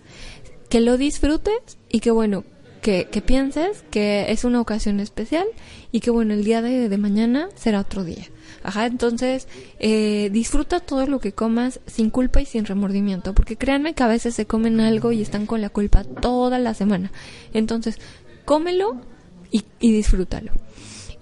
Que 0.69 0.81
lo 0.81 0.97
disfrutes 0.97 1.77
y 1.89 1.99
que 1.99 2.11
bueno, 2.11 2.43
que, 2.85 3.23
pienses 3.25 3.83
que 3.89 4.27
es 4.29 4.43
una 4.43 4.61
ocasión 4.61 4.99
especial 4.99 5.47
y 5.91 6.01
que 6.01 6.11
bueno, 6.11 6.35
el 6.35 6.43
día 6.43 6.61
de, 6.61 6.97
mañana 6.99 7.49
será 7.55 7.79
otro 7.79 8.03
día. 8.03 8.25
Ajá, 8.61 8.85
entonces 8.85 9.47
eh, 9.79 10.29
disfruta 10.31 10.79
todo 10.79 11.07
lo 11.07 11.19
que 11.19 11.31
comas 11.31 11.79
sin 11.87 12.11
culpa 12.11 12.41
y 12.41 12.45
sin 12.45 12.65
remordimiento, 12.65 13.33
porque 13.33 13.57
créanme 13.57 13.95
que 13.95 14.03
a 14.03 14.07
veces 14.07 14.35
se 14.35 14.45
comen 14.45 14.79
algo 14.79 15.11
y 15.11 15.23
están 15.23 15.47
con 15.47 15.61
la 15.61 15.69
culpa 15.69 16.03
toda 16.03 16.59
la 16.59 16.75
semana. 16.75 17.11
Entonces, 17.55 17.97
cómelo 18.45 19.01
y, 19.49 19.65
y 19.79 19.91
disfrútalo. 19.91 20.51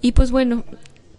Y 0.02 0.12
pues 0.12 0.30
bueno, 0.30 0.64